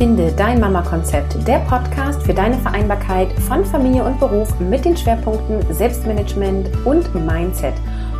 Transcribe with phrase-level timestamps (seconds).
[0.00, 5.60] Finde dein Mama-Konzept, der Podcast für deine Vereinbarkeit von Familie und Beruf mit den Schwerpunkten
[5.74, 7.74] Selbstmanagement und Mindset.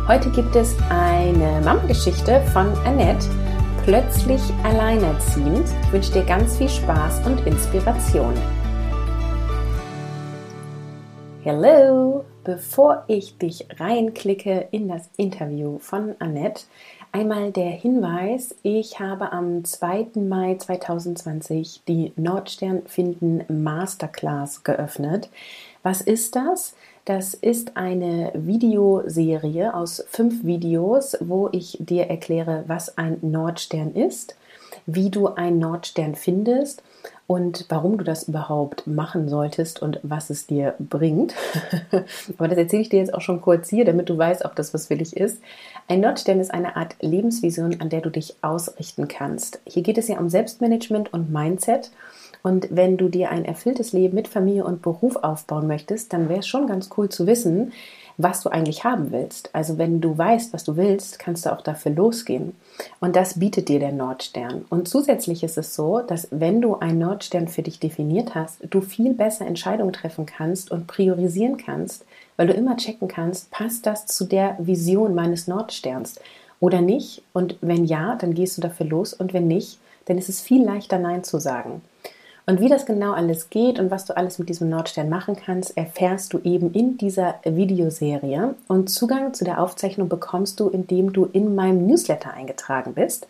[0.07, 3.27] Heute gibt es eine Mama-Geschichte von Annette,
[3.83, 5.67] plötzlich alleinerziehend.
[5.81, 8.35] Ich wünsche dir ganz viel Spaß und Inspiration.
[11.41, 12.25] Hello!
[12.43, 16.63] Bevor ich dich reinklicke in das Interview von Annette,
[17.13, 20.11] Einmal der Hinweis, ich habe am 2.
[20.15, 25.29] Mai 2020 die Nordstern finden Masterclass geöffnet.
[25.83, 26.73] Was ist das?
[27.03, 34.37] Das ist eine Videoserie aus fünf Videos, wo ich dir erkläre, was ein Nordstern ist,
[34.85, 36.81] wie du einen Nordstern findest
[37.27, 41.33] und warum du das überhaupt machen solltest und was es dir bringt.
[42.37, 44.73] Aber das erzähle ich dir jetzt auch schon kurz hier, damit du weißt, ob das
[44.73, 45.41] was für dich ist.
[45.87, 49.59] Ein Nordstern ist eine Art Lebensvision, an der du dich ausrichten kannst.
[49.65, 51.91] Hier geht es ja um Selbstmanagement und Mindset.
[52.43, 56.39] Und wenn du dir ein erfülltes Leben mit Familie und Beruf aufbauen möchtest, dann wäre
[56.39, 57.71] es schon ganz cool zu wissen,
[58.17, 59.53] was du eigentlich haben willst.
[59.53, 62.53] Also wenn du weißt, was du willst, kannst du auch dafür losgehen.
[62.99, 64.65] Und das bietet dir der Nordstern.
[64.69, 68.81] Und zusätzlich ist es so, dass wenn du einen Nordstern für dich definiert hast, du
[68.81, 72.05] viel besser Entscheidungen treffen kannst und priorisieren kannst,
[72.37, 76.15] weil du immer checken kannst, passt das zu der Vision meines Nordsterns
[76.59, 77.23] oder nicht?
[77.33, 80.63] Und wenn ja, dann gehst du dafür los und wenn nicht, dann ist es viel
[80.63, 81.81] leichter Nein zu sagen.
[82.47, 85.77] Und wie das genau alles geht und was du alles mit diesem Nordstern machen kannst,
[85.77, 88.55] erfährst du eben in dieser Videoserie.
[88.67, 93.27] Und Zugang zu der Aufzeichnung bekommst du, indem du in meinem Newsletter eingetragen bist.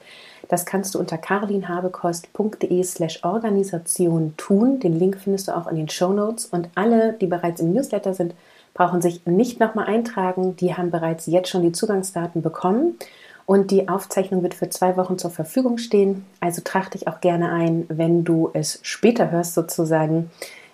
[0.47, 4.79] Das kannst du unter carolinhabekost.de slash Organisation tun.
[4.79, 6.45] Den Link findest du auch in den Show Notes.
[6.45, 8.33] Und alle, die bereits im Newsletter sind,
[8.73, 10.55] brauchen sich nicht nochmal eintragen.
[10.55, 12.97] Die haben bereits jetzt schon die Zugangsdaten bekommen.
[13.45, 16.25] Und die Aufzeichnung wird für zwei Wochen zur Verfügung stehen.
[16.39, 20.29] Also trag dich auch gerne ein, wenn du es später hörst, sozusagen.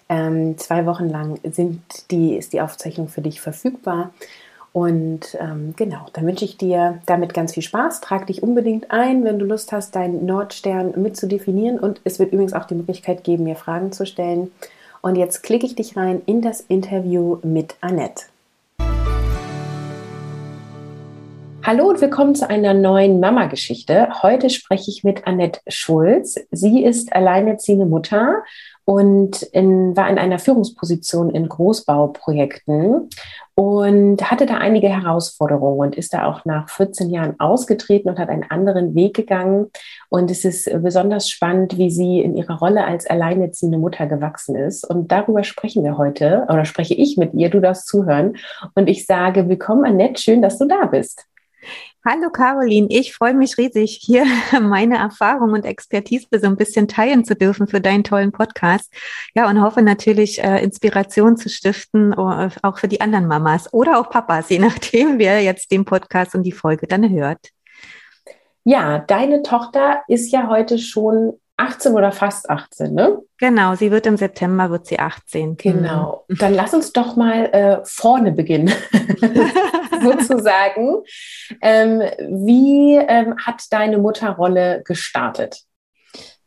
[0.09, 4.11] Ähm, zwei Wochen lang sind die, ist die Aufzeichnung für dich verfügbar.
[4.73, 7.99] Und ähm, genau, dann wünsche ich dir damit ganz viel Spaß.
[7.99, 11.79] Trag dich unbedingt ein, wenn du Lust hast, deinen Nordstern mit zu definieren.
[11.79, 14.51] Und es wird übrigens auch die Möglichkeit geben, mir Fragen zu stellen.
[15.01, 18.25] Und jetzt klicke ich dich rein in das Interview mit Annette.
[21.63, 24.07] Hallo und willkommen zu einer neuen Mama-Geschichte.
[24.23, 26.39] Heute spreche ich mit Annette Schulz.
[26.51, 28.43] Sie ist alleinerziehende Mutter
[28.89, 33.09] und in, war in einer Führungsposition in Großbauprojekten
[33.53, 38.29] und hatte da einige Herausforderungen und ist da auch nach 14 Jahren ausgetreten und hat
[38.29, 39.71] einen anderen Weg gegangen.
[40.07, 44.89] Und es ist besonders spannend, wie sie in ihrer Rolle als alleinerziehende Mutter gewachsen ist.
[44.89, 47.49] Und darüber sprechen wir heute oder spreche ich mit ihr.
[47.49, 48.37] Du darfst zuhören.
[48.73, 51.25] Und ich sage, willkommen Annette, schön, dass du da bist.
[52.09, 54.23] Hallo Caroline, ich freue mich riesig, hier
[54.61, 58.93] meine Erfahrung und Expertise so ein bisschen teilen zu dürfen für deinen tollen Podcast.
[59.35, 63.99] Ja, und hoffe natürlich, äh, Inspiration zu stiften, uh, auch für die anderen Mamas oder
[63.99, 67.49] auch Papas, je nachdem, wer jetzt den Podcast und die Folge dann hört.
[68.63, 73.17] Ja, deine Tochter ist ja heute schon 18 oder fast 18, ne?
[73.39, 75.57] Genau, sie wird im September, wird sie 18.
[75.57, 76.25] Genau.
[76.29, 78.71] Dann lass uns doch mal äh, vorne beginnen,
[80.03, 81.03] sozusagen.
[81.61, 85.66] Ähm, wie ähm, hat deine Mutterrolle gestartet?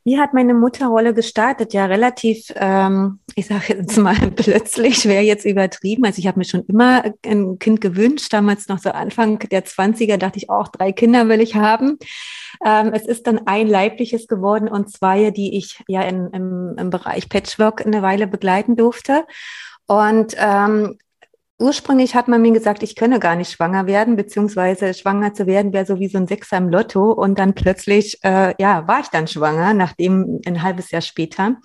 [0.03, 1.75] Wie hat meine Mutterrolle gestartet?
[1.75, 6.05] Ja, relativ, ähm, ich sage jetzt mal plötzlich, wäre jetzt übertrieben.
[6.05, 8.33] Also ich habe mir schon immer ein Kind gewünscht.
[8.33, 11.99] Damals noch so Anfang der 20er dachte ich auch, drei Kinder will ich haben.
[12.65, 16.91] Ähm, es ist dann ein leibliches geworden und zwei, die ich ja in, im, im
[16.91, 19.27] Bereich Patchwork eine Weile begleiten durfte.
[19.87, 20.99] Und ähm,
[21.61, 25.73] ursprünglich hat man mir gesagt, ich könne gar nicht schwanger werden, beziehungsweise schwanger zu werden
[25.73, 27.13] wäre so wie so ein Sechser im Lotto.
[27.13, 31.57] Und dann plötzlich, äh, ja, war ich dann schwanger, nachdem ein halbes Jahr später.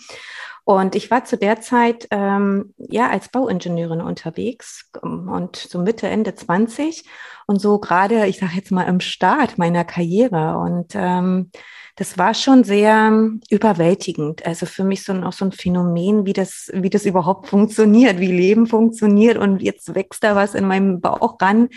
[0.66, 6.08] Und ich war zu der Zeit ähm, ja als Bauingenieurin unterwegs ähm, und so Mitte,
[6.08, 7.08] Ende 20
[7.46, 10.58] und so gerade, ich sage jetzt mal, im Start meiner Karriere.
[10.58, 11.52] Und ähm,
[11.96, 14.46] das war schon sehr überwältigend.
[14.46, 18.20] Also für mich so ein, auch so ein Phänomen, wie das, wie das überhaupt funktioniert,
[18.20, 19.38] wie Leben funktioniert.
[19.38, 21.70] Und jetzt wächst da was in meinem Bauch ran.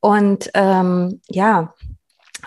[0.00, 1.74] Und ähm, ja,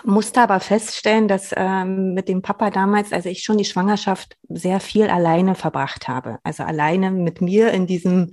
[0.04, 4.80] musste aber feststellen, dass ähm, mit dem Papa damals, also ich schon die Schwangerschaft sehr
[4.80, 6.38] viel alleine verbracht habe.
[6.42, 8.32] Also alleine mit mir in diesem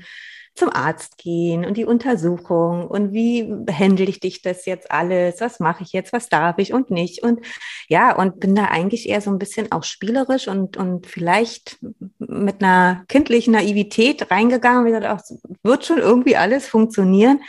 [0.55, 5.59] zum Arzt gehen und die Untersuchung und wie handle ich dich das jetzt alles, was
[5.59, 7.23] mache ich jetzt, was darf ich und nicht?
[7.23, 7.45] Und
[7.87, 11.77] ja und bin da eigentlich eher so ein bisschen auch spielerisch und und vielleicht
[12.19, 15.21] mit einer kindlichen Naivität reingegangen und gesagt, ach,
[15.63, 17.41] wird schon irgendwie alles funktionieren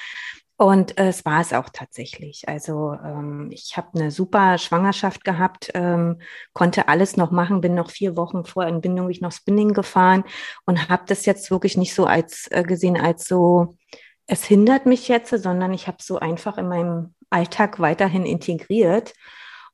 [0.61, 2.47] Und äh, es war es auch tatsächlich.
[2.47, 6.21] Also ähm, ich habe eine super Schwangerschaft gehabt, ähm,
[6.53, 10.23] konnte alles noch machen, bin noch vier Wochen vor Entbindung ich noch Spinning gefahren
[10.67, 13.79] und habe das jetzt wirklich nicht so als äh, gesehen als so,
[14.27, 19.15] es hindert mich jetzt, sondern ich habe so einfach in meinem Alltag weiterhin integriert.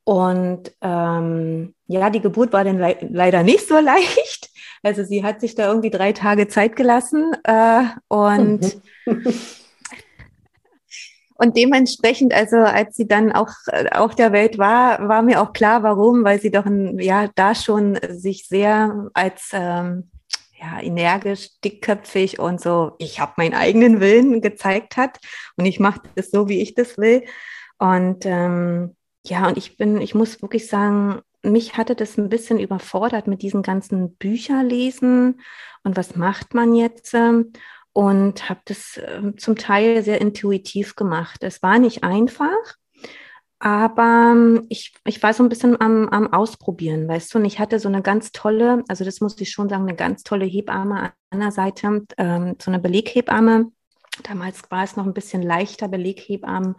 [0.05, 4.51] Und ähm, ja, die Geburt war dann le leider nicht so leicht.
[4.85, 8.81] Also sie hat sich da irgendwie drei Tage Zeit gelassen äh, und
[11.39, 15.53] Und dementsprechend, also als sie dann auch äh, auf der Welt war, war mir auch
[15.53, 20.11] klar, warum, weil sie doch ein, ja da schon sich sehr als ähm,
[20.59, 25.19] ja, energisch, dickköpfig und so, ich habe meinen eigenen Willen gezeigt hat
[25.57, 27.25] und ich mache das so, wie ich das will.
[27.79, 32.59] Und ähm, ja, und ich bin, ich muss wirklich sagen, mich hatte das ein bisschen
[32.59, 35.41] überfordert mit diesen ganzen Bücherlesen
[35.85, 37.15] und was macht man jetzt?
[37.15, 37.53] Ähm,
[37.97, 41.43] und habe das äh, zum Teil sehr intuitiv gemacht.
[41.43, 42.53] Es war nicht einfach,
[43.59, 47.59] aber ähm, ich, ich war so ein bisschen am, am Ausprobieren, weißt du, und ich
[47.59, 51.15] hatte so eine ganz tolle, also das muss ich schon sagen, eine ganz tolle Hebamme
[51.31, 53.71] an der Seite, ähm, so eine Beleghebamme.
[54.25, 56.75] Damals war es noch ein bisschen leichter, Beleghebammen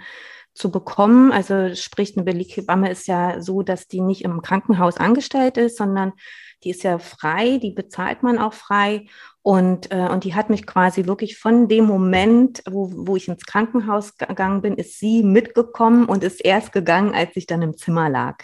[0.53, 1.31] zu bekommen.
[1.31, 6.13] Also sprich, eine Beleghebamme ist ja so, dass die nicht im Krankenhaus angestellt ist, sondern
[6.63, 9.05] die ist ja frei, die bezahlt man auch frei.
[9.41, 13.45] Und, äh, und die hat mich quasi wirklich von dem Moment, wo, wo ich ins
[13.45, 18.09] Krankenhaus gegangen bin, ist sie mitgekommen und ist erst gegangen, als ich dann im Zimmer
[18.09, 18.43] lag.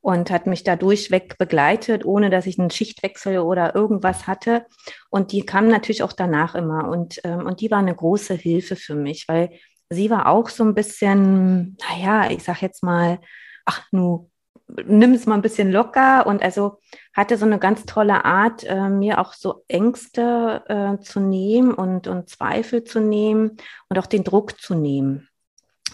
[0.00, 4.66] Und hat mich da durchweg begleitet, ohne dass ich einen Schichtwechsel oder irgendwas hatte.
[5.08, 6.88] Und die kam natürlich auch danach immer.
[6.88, 9.50] Und, ähm, und die war eine große Hilfe für mich, weil
[9.88, 13.18] sie war auch so ein bisschen, naja, ich sag jetzt mal,
[13.64, 14.30] ach, nu,
[14.68, 16.80] nimm es mal ein bisschen locker und also
[17.12, 22.06] hatte so eine ganz tolle Art, äh, mir auch so Ängste äh, zu nehmen und,
[22.06, 23.56] und Zweifel zu nehmen
[23.88, 25.28] und auch den Druck zu nehmen.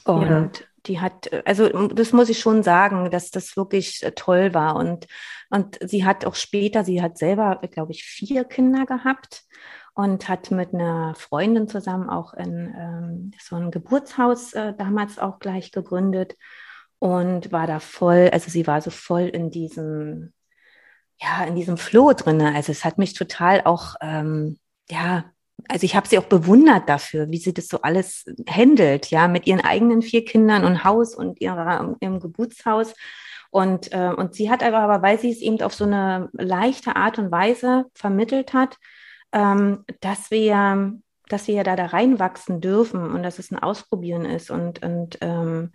[0.04, 0.66] Und ja.
[0.86, 4.76] die hat, also das muss ich schon sagen, dass das wirklich äh, toll war.
[4.76, 5.06] Und,
[5.50, 9.42] und sie hat auch später, sie hat selber, glaube ich, vier Kinder gehabt
[9.94, 15.40] und hat mit einer Freundin zusammen auch in ähm, so ein Geburtshaus äh, damals auch
[15.40, 16.36] gleich gegründet
[17.00, 20.32] und war da voll, also sie war so voll in diesem,
[21.20, 22.40] ja, in diesem Flow drin.
[22.42, 24.58] Also es hat mich total auch, ähm,
[24.88, 25.24] ja,
[25.68, 29.46] also ich habe sie auch bewundert dafür, wie sie das so alles handelt, ja, mit
[29.46, 32.94] ihren eigenen vier Kindern und Haus und ihrer, ihrem Geburtshaus.
[33.50, 36.96] Und, äh, und sie hat aber, aber, weil sie es eben auf so eine leichte
[36.96, 38.76] Art und Weise vermittelt hat,
[39.32, 40.98] ähm, dass wir,
[41.28, 45.18] dass wir ja da, da reinwachsen dürfen und dass es ein Ausprobieren ist und, und
[45.22, 45.72] ähm,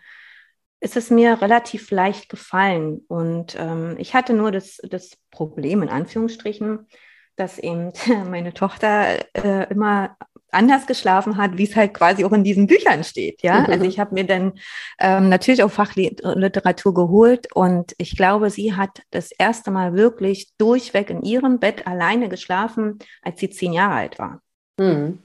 [0.86, 3.02] ist es mir relativ leicht gefallen.
[3.08, 6.88] Und ähm, ich hatte nur das, das Problem, in Anführungsstrichen,
[7.36, 7.92] dass eben
[8.30, 10.16] meine Tochter äh, immer
[10.52, 13.42] anders geschlafen hat, wie es halt quasi auch in diesen Büchern steht.
[13.42, 13.66] Ja, mhm.
[13.66, 14.54] also ich habe mir dann
[15.00, 21.10] ähm, natürlich auch Fachliteratur geholt und ich glaube, sie hat das erste Mal wirklich durchweg
[21.10, 24.40] in ihrem Bett alleine geschlafen, als sie zehn Jahre alt war.
[24.80, 25.25] Mhm.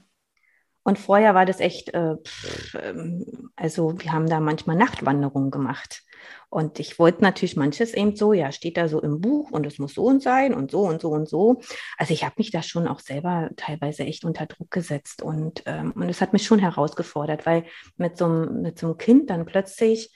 [0.83, 6.03] Und vorher war das echt, äh, pff, ähm, also wir haben da manchmal Nachtwanderungen gemacht.
[6.49, 9.79] Und ich wollte natürlich manches eben so, ja, steht da so im Buch und es
[9.79, 11.61] muss so und sein und so und so und so.
[11.97, 15.93] Also ich habe mich da schon auch selber teilweise echt unter Druck gesetzt und, ähm,
[15.93, 17.63] und es hat mich schon herausgefordert, weil
[17.95, 20.13] mit so, einem, mit so einem Kind dann plötzlich,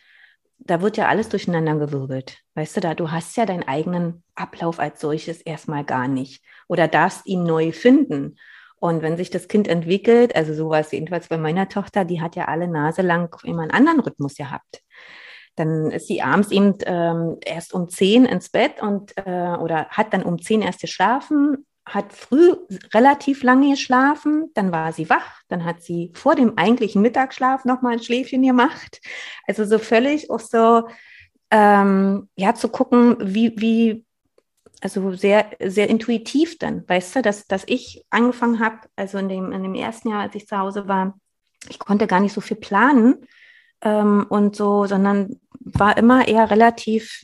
[0.57, 2.39] da wird ja alles durcheinander gewirbelt.
[2.55, 6.87] Weißt du, da du hast ja deinen eigenen Ablauf als solches erstmal gar nicht oder
[6.87, 8.37] darfst ihn neu finden.
[8.79, 12.21] Und wenn sich das Kind entwickelt, also so war es jedenfalls bei meiner Tochter, die
[12.21, 14.81] hat ja alle Nase lang immer einen anderen Rhythmus gehabt.
[15.55, 20.13] Dann ist sie abends eben ähm, erst um zehn ins Bett und äh, oder hat
[20.13, 22.55] dann um zehn erst geschlafen, hat früh
[22.93, 27.93] relativ lange geschlafen, dann war sie wach, dann hat sie vor dem eigentlichen Mittagsschlaf nochmal
[27.93, 28.99] ein Schläfchen gemacht.
[29.47, 30.87] Also so völlig auch so,
[31.51, 34.05] ähm, ja, zu gucken, wie, wie
[34.85, 39.51] also sehr, sehr intuitiv dann, weißt du, dass, dass ich angefangen habe, also in dem,
[39.51, 41.17] in dem ersten Jahr, als ich zu Hause war,
[41.67, 43.25] ich konnte gar nicht so viel planen
[43.81, 47.23] ähm, und so, sondern war immer eher relativ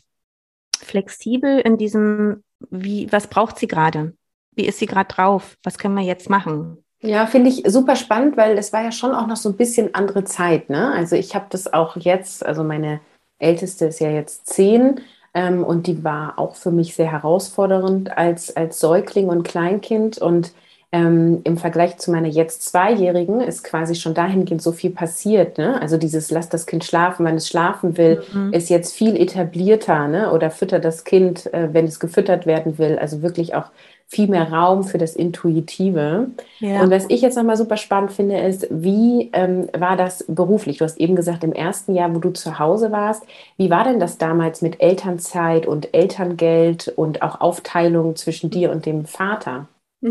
[0.76, 4.16] flexibel in diesem, wie, was braucht sie gerade?
[4.56, 5.56] Wie ist sie gerade drauf?
[5.62, 6.84] Was können wir jetzt machen?
[7.02, 9.94] Ja, finde ich super spannend, weil es war ja schon auch noch so ein bisschen
[9.94, 10.72] andere Zeit.
[10.72, 10.92] Ne?
[10.92, 13.02] Also ich habe das auch jetzt, also meine
[13.38, 15.00] Älteste ist ja jetzt zehn
[15.34, 20.18] ähm, und die war auch für mich sehr herausfordernd als, als Säugling und Kleinkind.
[20.18, 20.54] Und
[20.92, 25.58] ähm, im Vergleich zu meiner jetzt Zweijährigen ist quasi schon dahingehend so viel passiert.
[25.58, 25.82] Ne?
[25.82, 28.52] Also dieses Lass das Kind schlafen, wenn es schlafen will, mhm.
[28.52, 30.10] ist jetzt viel etablierter.
[30.10, 30.32] Ne?
[30.34, 33.00] Oder fütter das Kind, äh, wenn es gefüttert werden will.
[33.00, 33.72] Also wirklich auch
[34.12, 36.28] viel mehr Raum für das Intuitive.
[36.60, 36.82] Ja.
[36.82, 40.80] Und was ich jetzt nochmal super spannend finde, ist, wie ähm, war das beruflich?
[40.80, 43.24] Du hast eben gesagt, im ersten Jahr, wo du zu Hause warst,
[43.56, 48.86] wie war denn das damals mit Elternzeit und Elterngeld und auch Aufteilung zwischen dir und
[48.86, 49.70] dem Vater?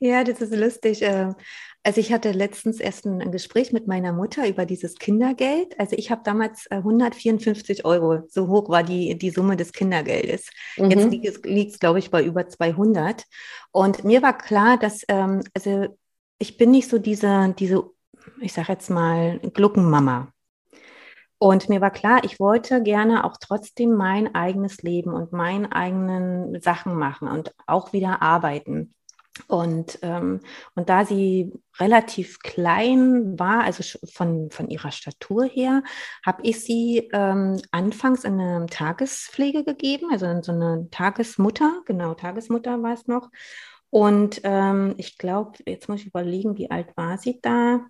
[0.00, 1.00] ja, das ist lustig.
[1.84, 5.78] Also ich hatte letztens erst ein Gespräch mit meiner Mutter über dieses Kindergeld.
[5.78, 10.50] Also ich habe damals 154 äh, Euro, so hoch war die, die Summe des Kindergeldes.
[10.76, 10.90] Mhm.
[10.90, 13.24] Jetzt liegt es, glaube ich, bei über 200.
[13.70, 15.96] Und mir war klar, dass, ähm, also
[16.38, 17.90] ich bin nicht so diese, diese
[18.40, 20.28] ich sage jetzt mal, Gluckenmama.
[21.38, 26.60] Und mir war klar, ich wollte gerne auch trotzdem mein eigenes Leben und meine eigenen
[26.60, 28.94] Sachen machen und auch wieder arbeiten.
[29.46, 30.40] Und, ähm,
[30.74, 35.82] und da sie relativ klein war, also von, von ihrer Statur her,
[36.24, 42.14] habe ich sie ähm, anfangs in eine Tagespflege gegeben, also in so eine Tagesmutter, genau,
[42.14, 43.30] Tagesmutter war es noch.
[43.90, 47.86] Und ähm, ich glaube, jetzt muss ich überlegen, wie alt war sie da?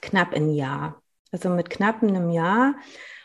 [0.00, 1.00] Knapp ein Jahr
[1.32, 2.74] also mit knapp einem Jahr.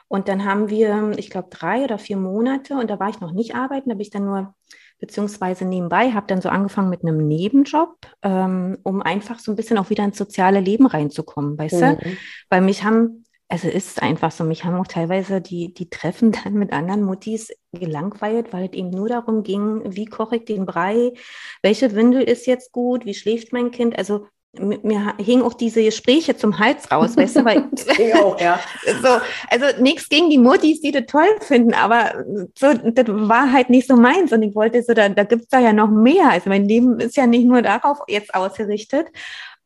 [0.08, 3.32] Und dann haben wir, ich glaube, drei oder vier Monate und da war ich noch
[3.32, 4.56] nicht arbeiten, da bin ich dann nur
[5.00, 9.78] beziehungsweise nebenbei, habe dann so angefangen mit einem Nebenjob, ähm, um einfach so ein bisschen
[9.78, 11.80] auch wieder ins soziale Leben reinzukommen, weißt mhm.
[11.80, 12.18] du?
[12.50, 16.54] Weil mich haben, also ist einfach so, mich haben auch teilweise die, die Treffen dann
[16.54, 21.14] mit anderen Muttis gelangweilt, weil es eben nur darum ging, wie koche ich den Brei,
[21.62, 24.28] welche Windel ist jetzt gut, wie schläft mein Kind, also
[24.60, 27.70] mir hingen auch diese Gespräche zum Hals raus, weißt du, weil
[28.16, 28.60] auch, ja.
[29.02, 29.10] so,
[29.50, 32.24] also nichts gegen die Muttis, die das toll finden, aber
[32.58, 35.50] so, das war halt nicht so meins und ich wollte so, da, da gibt es
[35.50, 36.30] da ja noch mehr.
[36.30, 39.08] Also mein Leben ist ja nicht nur darauf jetzt ausgerichtet.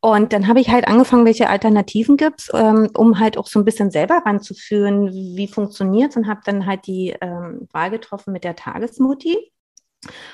[0.02, 3.58] Und dann habe ich halt angefangen, welche Alternativen gibt es, ähm, um halt auch so
[3.58, 8.44] ein bisschen selber ranzuführen, wie funktioniert und habe dann halt die ähm, Wahl getroffen mit
[8.44, 9.36] der Tagesmutti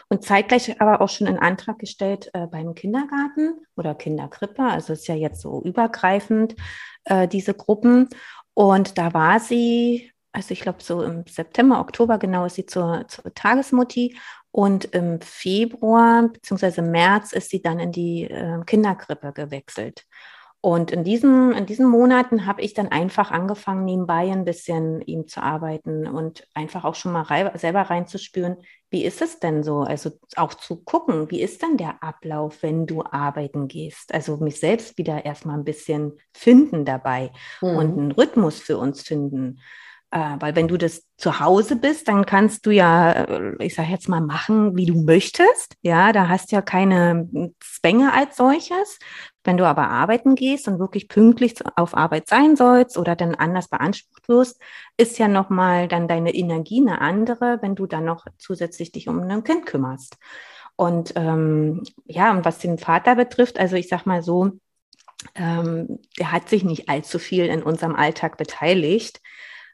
[0.08, 4.62] und zeitgleich aber auch schon einen Antrag gestellt äh, beim Kindergarten oder Kinderkrippe.
[4.62, 6.54] Also ist ja jetzt so übergreifend,
[7.04, 8.08] äh, diese Gruppen.
[8.54, 13.06] Und da war sie, also ich glaube so im September, Oktober genau ist sie zur,
[13.08, 14.16] zur Tagesmutti.
[14.52, 16.80] Und im Februar bzw.
[16.80, 20.06] März ist sie dann in die äh, Kinderkrippe gewechselt.
[20.60, 25.28] Und in, diesem, in diesen Monaten habe ich dann einfach angefangen, nebenbei ein bisschen ihm
[25.28, 28.56] zu arbeiten und einfach auch schon mal rei selber reinzuspüren,
[28.90, 29.80] wie ist es denn so?
[29.80, 34.12] Also auch zu gucken, wie ist denn der Ablauf, wenn du arbeiten gehst?
[34.14, 37.76] Also mich selbst wieder erstmal ein bisschen finden dabei mhm.
[37.76, 39.60] und einen Rhythmus für uns finden.
[40.12, 43.90] Äh, weil wenn du das zu Hause bist, dann kannst du ja, äh, ich sage
[43.90, 45.74] jetzt mal, machen, wie du möchtest.
[45.82, 47.28] Ja, da hast du ja keine
[47.60, 48.98] Zwänge als solches.
[49.46, 53.68] Wenn du aber arbeiten gehst und wirklich pünktlich auf Arbeit sein sollst oder dann anders
[53.68, 54.60] beansprucht wirst,
[54.96, 59.20] ist ja nochmal dann deine Energie eine andere, wenn du dann noch zusätzlich dich um
[59.20, 60.16] ein Kind kümmerst.
[60.76, 64.52] Und ähm, ja, und was den Vater betrifft, also ich sag mal so,
[65.34, 69.20] ähm, der hat sich nicht allzu viel in unserem Alltag beteiligt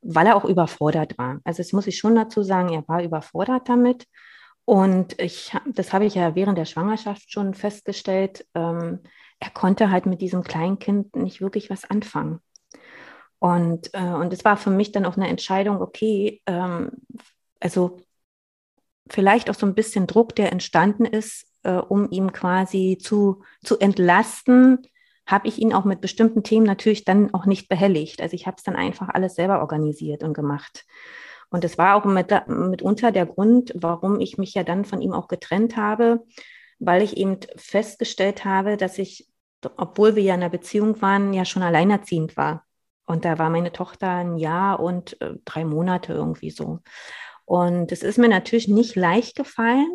[0.02, 1.40] weil er auch überfordert war.
[1.44, 4.06] Also das muss ich schon dazu sagen, er war überfordert damit.
[4.64, 9.00] Und ich, das habe ich ja während der Schwangerschaft schon festgestellt, ähm,
[9.42, 12.38] er konnte halt mit diesem Kleinkind nicht wirklich was anfangen.
[13.40, 16.92] Und, äh, und es war für mich dann auch eine Entscheidung, okay, ähm,
[17.58, 17.98] also
[19.10, 23.80] vielleicht auch so ein bisschen Druck, der entstanden ist, äh, um ihm quasi zu, zu
[23.80, 24.78] entlasten,
[25.26, 28.22] habe ich ihn auch mit bestimmten Themen natürlich dann auch nicht behelligt.
[28.22, 30.84] Also ich habe es dann einfach alles selber organisiert und gemacht.
[31.50, 35.12] Und das war auch mit, mitunter der Grund, warum ich mich ja dann von ihm
[35.12, 36.20] auch getrennt habe,
[36.78, 39.31] weil ich eben festgestellt habe, dass ich,
[39.76, 42.64] obwohl wir ja in einer Beziehung waren, ja schon alleinerziehend war.
[43.06, 46.80] Und da war meine Tochter ein Jahr und äh, drei Monate irgendwie so.
[47.44, 49.90] Und es ist mir natürlich nicht leicht gefallen,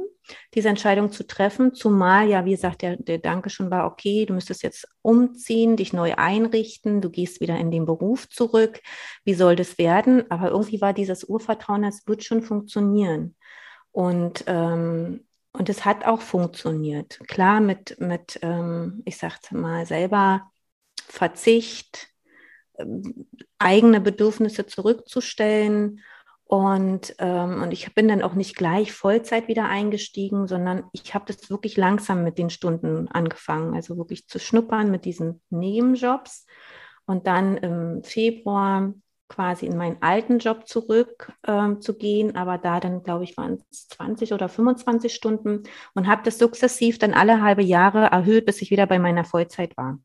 [0.53, 4.33] diese Entscheidung zu treffen, zumal ja, wie gesagt, der, der Danke schon war, okay, du
[4.33, 8.81] müsstest jetzt umziehen, dich neu einrichten, du gehst wieder in den Beruf zurück,
[9.24, 10.29] wie soll das werden?
[10.29, 13.36] Aber irgendwie war dieses Urvertrauen, das wird schon funktionieren.
[13.91, 15.26] Und, ähm,
[15.57, 17.19] und es hat auch funktioniert.
[17.27, 20.51] Klar, mit, mit ähm, ich sag's mal, selber
[21.07, 22.09] Verzicht,
[22.77, 26.01] ähm, eigene Bedürfnisse zurückzustellen
[26.47, 31.25] und, ähm, und ich bin dann auch nicht gleich Vollzeit wieder eingestiegen, sondern ich habe
[31.27, 36.45] das wirklich langsam mit den Stunden angefangen, also wirklich zu schnuppern mit diesen Nebenjobs.
[37.05, 38.93] Und dann im Februar
[39.29, 43.62] quasi in meinen alten Job zurück ähm, zu gehen, aber da dann, glaube ich, waren
[43.72, 48.62] es 20 oder 25 Stunden und habe das sukzessiv dann alle halbe Jahre erhöht, bis
[48.62, 50.00] ich wieder bei meiner Vollzeit war.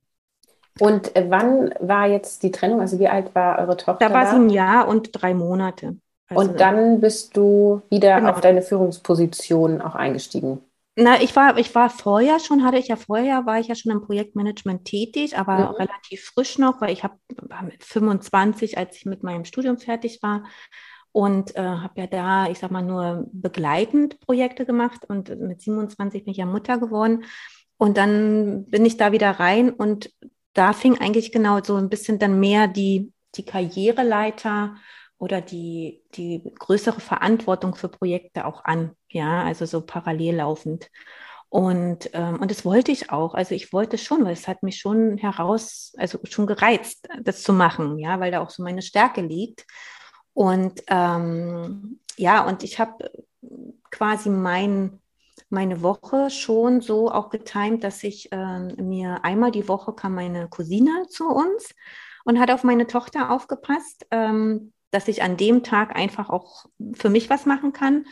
[0.81, 2.81] Und äh, wann war jetzt die Trennung?
[2.81, 4.09] Also wie alt war eure Tochter?
[4.09, 5.97] Da war sie ein Jahr und drei Monate.
[6.29, 8.31] Also und dann bist du wieder genau.
[8.31, 10.61] auf deine Führungsposition auch eingestiegen.
[10.95, 13.93] Na, ich war, ich war vorher schon, hatte ich ja vorher, war ich ja schon
[13.93, 15.77] im Projektmanagement tätig, aber mhm.
[15.77, 17.17] relativ frisch noch, weil ich habe
[17.65, 20.45] mit 25, als ich mit meinem Studium fertig war
[21.13, 26.25] und äh, habe ja da, ich sag mal, nur begleitend Projekte gemacht und mit 27
[26.25, 27.25] bin ich ja Mutter geworden.
[27.79, 30.11] Und dann bin ich da wieder rein und
[30.53, 34.77] da fing eigentlich genau so ein bisschen dann mehr die, die Karriereleiter
[35.23, 40.91] oder die, die größere Verantwortung für Projekte auch an, ja, also so parallel laufend.
[41.49, 43.35] Und, ähm, und das wollte ich auch.
[43.35, 47.53] Also ich wollte schon, weil es hat mich schon heraus, also schon gereizt, das zu
[47.53, 49.65] machen, ja, weil da auch so meine Stärke liegt.
[50.35, 53.09] Und ähm, ja, und ich habe
[53.93, 54.99] quasi mein,
[55.51, 60.49] meine Woche schon so auch getimt, dass ich ähm, mir einmal die Woche kam meine
[60.49, 61.73] Cousine zu uns
[62.25, 64.05] und hat auf meine Tochter aufgepasst.
[64.11, 68.05] Ähm, dass ich an dem Tag einfach auch für mich was machen kann.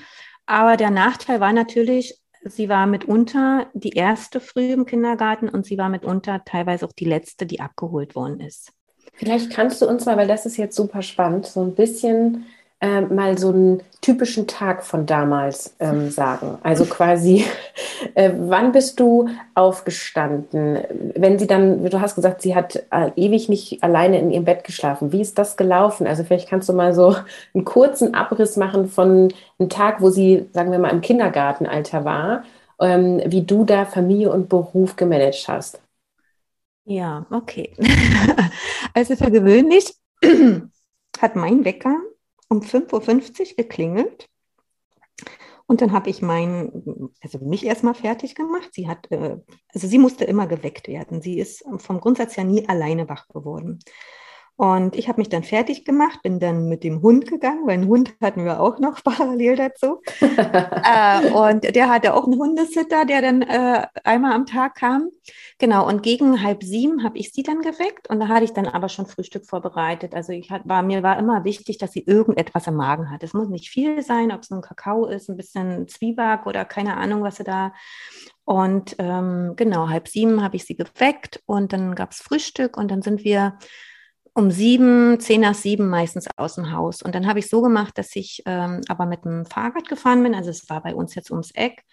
[0.46, 5.78] Aber der Nachteil war natürlich, sie war mitunter die erste früh im Kindergarten und sie
[5.78, 8.72] war mitunter teilweise auch die letzte, die abgeholt worden ist.
[9.12, 12.46] Vielleicht kannst du uns mal, weil das ist jetzt super spannend, so ein bisschen
[12.80, 16.58] äh, mal so einen typischen Tag von damals ähm, sagen.
[16.62, 17.44] Also quasi,
[18.14, 20.78] äh, wann bist du aufgestanden?
[21.14, 24.64] Wenn sie dann, du hast gesagt, sie hat äh, ewig nicht alleine in ihrem Bett
[24.64, 25.12] geschlafen.
[25.12, 26.06] Wie ist das gelaufen?
[26.06, 27.14] Also vielleicht kannst du mal so
[27.54, 32.44] einen kurzen Abriss machen von einem Tag, wo sie, sagen wir mal, im Kindergartenalter war,
[32.80, 35.80] ähm, wie du da Familie und Beruf gemanagt hast.
[36.86, 37.74] Ja, okay.
[38.94, 39.94] also für gewöhnlich
[41.20, 41.96] hat mein Wecker
[42.50, 44.28] um 5.50 Uhr geklingelt.
[45.66, 48.70] Und dann habe ich mein, also mich erstmal fertig gemacht.
[48.72, 49.38] Sie hat, äh,
[49.72, 51.22] also sie musste immer geweckt werden.
[51.22, 53.78] Sie ist vom Grundsatz her nie alleine wach geworden.
[54.60, 57.88] Und ich habe mich dann fertig gemacht, bin dann mit dem Hund gegangen, weil einen
[57.88, 60.02] Hund hatten wir auch noch parallel dazu.
[60.20, 65.08] äh, und der hatte auch einen Hundesitter, der dann äh, einmal am Tag kam.
[65.58, 68.66] Genau, und gegen halb sieben habe ich sie dann geweckt und da hatte ich dann
[68.66, 70.14] aber schon Frühstück vorbereitet.
[70.14, 73.22] Also ich hat, war, mir war immer wichtig, dass sie irgendetwas im Magen hat.
[73.22, 76.98] Es muss nicht viel sein, ob es ein Kakao ist, ein bisschen Zwieback oder keine
[76.98, 77.72] Ahnung, was sie da.
[78.44, 82.90] Und ähm, genau, halb sieben habe ich sie geweckt und dann gab es Frühstück und
[82.90, 83.56] dann sind wir
[84.34, 87.02] um sieben, zehn nach sieben meistens aus dem Haus.
[87.02, 90.34] Und dann habe ich so gemacht, dass ich ähm, aber mit dem Fahrrad gefahren bin.
[90.34, 91.84] Also es war bei uns jetzt ums Eck.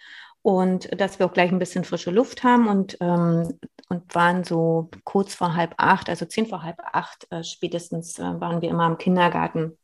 [0.42, 4.88] Und dass wir auch gleich ein bisschen frische Luft haben und, ähm, und waren so
[5.04, 8.86] kurz vor halb acht, also zehn vor halb acht äh, spätestens äh, waren wir immer
[8.86, 9.76] im Kindergarten.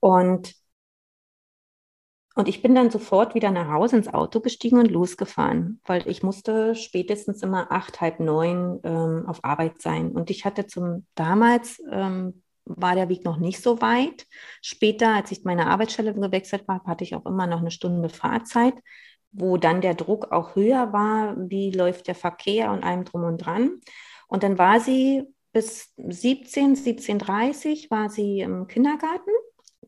[0.00, 0.54] Und
[2.38, 6.22] und ich bin dann sofort wieder nach Hause ins Auto gestiegen und losgefahren, weil ich
[6.22, 10.12] musste spätestens immer acht, halb neun ähm, auf Arbeit sein.
[10.12, 14.24] Und ich hatte zum damals ähm, war der Weg noch nicht so weit.
[14.62, 18.74] Später, als ich meine Arbeitsstelle gewechselt habe, hatte ich auch immer noch eine Stunde Fahrzeit,
[19.32, 21.34] wo dann der Druck auch höher war.
[21.36, 23.80] Wie läuft der Verkehr und allem drum und dran?
[24.28, 29.32] Und dann war sie bis 17, 17.30 war sie im Kindergarten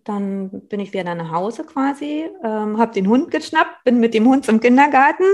[0.05, 4.27] dann bin ich wieder nach Hause quasi, ähm, habe den Hund geschnappt, bin mit dem
[4.27, 5.25] Hund zum Kindergarten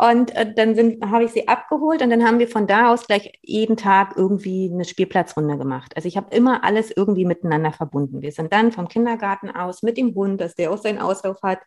[0.00, 3.38] und äh, dann habe ich sie abgeholt und dann haben wir von da aus gleich
[3.42, 5.92] jeden Tag irgendwie eine Spielplatzrunde gemacht.
[5.94, 8.22] Also ich habe immer alles irgendwie miteinander verbunden.
[8.22, 11.60] Wir sind dann vom Kindergarten aus mit dem Hund, dass der auch seinen Auslauf hat,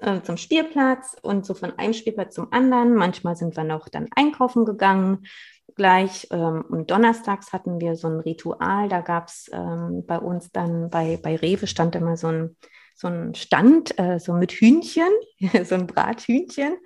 [0.00, 2.94] äh, zum Spielplatz und so von einem Spielplatz zum anderen.
[2.94, 5.26] Manchmal sind wir noch dann einkaufen gegangen
[5.74, 6.28] gleich.
[6.30, 10.90] Ähm, und donnerstags hatten wir so ein Ritual, da gab es ähm, bei uns dann,
[10.90, 12.56] bei, bei Rewe stand immer so ein,
[12.94, 15.10] so ein Stand, äh, so mit Hühnchen,
[15.64, 16.76] so ein Brathühnchen.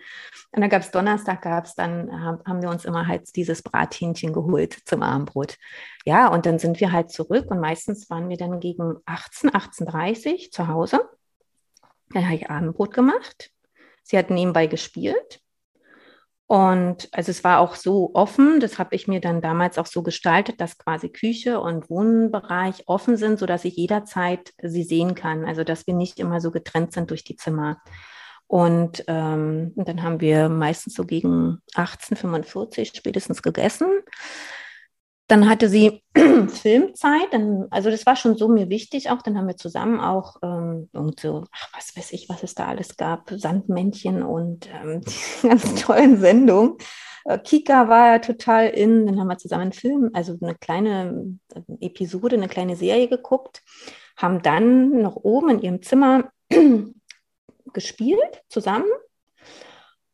[0.53, 2.11] Und da gab es Donnerstag, gab es dann,
[2.45, 5.57] haben wir uns immer halt dieses Brathähnchen geholt zum Abendbrot.
[6.05, 10.33] Ja, und dann sind wir halt zurück und meistens waren wir dann gegen 18, 18.30
[10.33, 11.09] Uhr zu Hause.
[12.09, 13.53] Dann habe ich Abendbrot gemacht.
[14.03, 15.41] Sie hat nebenbei gespielt.
[16.51, 20.03] Und also es war auch so offen, das habe ich mir dann damals auch so
[20.03, 25.45] gestaltet, dass quasi Küche und Wohnbereich offen sind, sodass ich jederzeit sie sehen kann.
[25.45, 27.81] Also dass wir nicht immer so getrennt sind durch die Zimmer.
[28.49, 33.87] Und, ähm, dann haben wir meistens so gegen 18.45 spätestens gegessen.
[35.31, 36.03] Dann hatte sie
[36.49, 39.23] Filmzeit, dann, also das war schon so mir wichtig auch.
[39.23, 42.67] Dann haben wir zusammen auch ähm, und so, ach, was weiß ich, was es da
[42.67, 45.03] alles gab, Sandmännchen und ähm,
[45.43, 46.79] die ganz tollen Sendungen.
[47.25, 51.39] Äh, Kika war ja total in, dann haben wir zusammen einen Film, also eine kleine
[51.81, 53.63] Episode, eine kleine Serie geguckt,
[54.17, 56.31] haben dann noch oben in ihrem Zimmer
[57.73, 58.91] gespielt zusammen.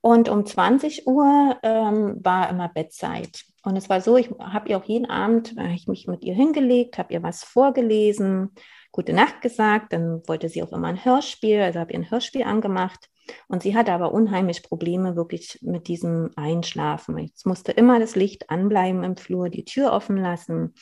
[0.03, 3.45] Und um 20 Uhr ähm, war immer Bettzeit.
[3.67, 6.35] Und es war so, ich habe ihr auch jeden Abend, äh, ich mich mit ihr
[6.35, 8.55] hingelegt, habe ihr was vorgelesen,
[8.93, 12.45] gute Nacht gesagt, dann wollte sie auch immer ein Hörspiel, also habe ihr ein Hörspiel
[12.45, 13.09] angemacht.
[13.49, 17.19] Und sie hatte aber unheimlich Probleme wirklich mit diesem Einschlafen.
[17.35, 20.73] Es musste immer das Licht anbleiben im Flur, die Tür offen lassen.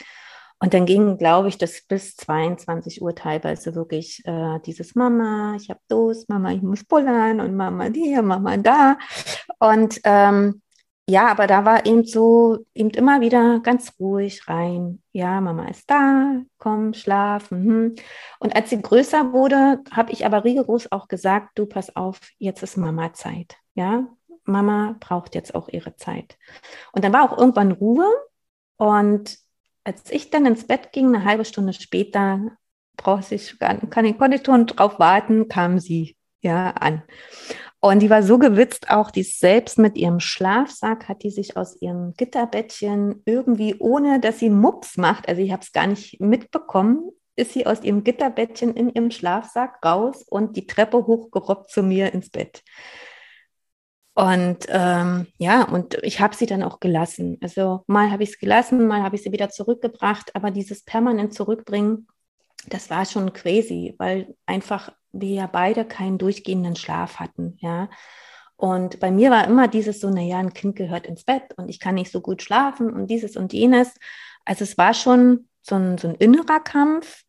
[0.59, 5.70] Und dann ging, glaube ich, das bis 22 Uhr teilweise wirklich äh, dieses Mama, ich
[5.70, 8.99] habe Durst, Mama, ich muss pullern und Mama hier, Mama da.
[9.59, 10.61] Und ähm,
[11.09, 15.03] ja, aber da war eben so, eben immer wieder ganz ruhig rein.
[15.12, 17.64] Ja, Mama ist da, komm, schlafen.
[17.64, 17.95] Hm.
[18.38, 22.62] Und als sie größer wurde, habe ich aber rigoros auch gesagt, du pass auf, jetzt
[22.62, 23.57] ist Mama Zeit.
[23.75, 24.07] Ja,
[24.45, 26.38] Mama braucht jetzt auch ihre Zeit.
[26.93, 28.07] Und dann war auch irgendwann Ruhe.
[28.77, 29.38] Und
[29.85, 32.40] als ich dann ins Bett ging, eine halbe Stunde später,
[32.97, 37.03] brauchte ich gar, kann konnte ich schon drauf warten, kam sie ja an.
[37.85, 41.77] Und die war so gewitzt auch, die selbst mit ihrem Schlafsack hat die sich aus
[41.83, 47.11] ihrem Gitterbettchen irgendwie, ohne dass sie Mups macht, also ich habe es gar nicht mitbekommen,
[47.37, 52.14] ist sie aus ihrem Gitterbettchen in ihrem Schlafsack raus und die Treppe hochgerobbt zu mir
[52.14, 52.62] ins Bett.
[54.14, 57.37] Und ähm, ja, und ich habe sie dann auch gelassen.
[57.42, 61.35] Also mal habe ich es gelassen, mal habe ich sie wieder zurückgebracht, aber dieses permanent
[61.35, 62.07] zurückbringen,
[62.66, 67.88] das war schon crazy, weil einfach wir ja beide keinen durchgehenden Schlaf hatten, ja.
[68.57, 71.81] Und bei mir war immer dieses so, naja, ein Kind gehört ins Bett und ich
[71.81, 73.94] kann nicht so gut schlafen und dieses und jenes.
[74.44, 77.24] Also es war schon so ein, so ein innerer Kampf.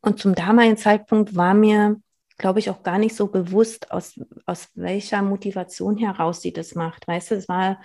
[0.00, 2.00] Und zum damaligen Zeitpunkt war mir
[2.38, 7.06] glaube ich, auch gar nicht so bewusst, aus, aus welcher Motivation heraus sie das macht.
[7.06, 7.80] Weißt du, es war,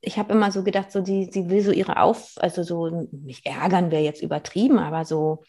[0.00, 3.46] ich habe immer so gedacht, so die, sie will so ihre Auf, also so, nicht
[3.46, 5.44] ärgern wäre jetzt übertrieben, aber so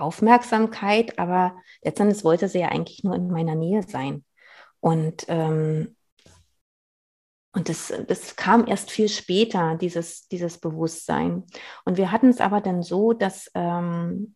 [0.00, 4.24] Aufmerksamkeit, aber letztendlich wollte sie ja eigentlich nur in meiner Nähe sein.
[4.80, 5.96] Und, ähm,
[7.52, 11.44] und das, das kam erst viel später, dieses, dieses Bewusstsein.
[11.84, 14.34] Und wir hatten es aber dann so, dass, ähm,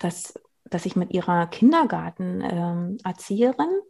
[0.00, 0.34] dass
[0.74, 3.82] dass ich mit ihrer Kindergartenerzieherin, ähm,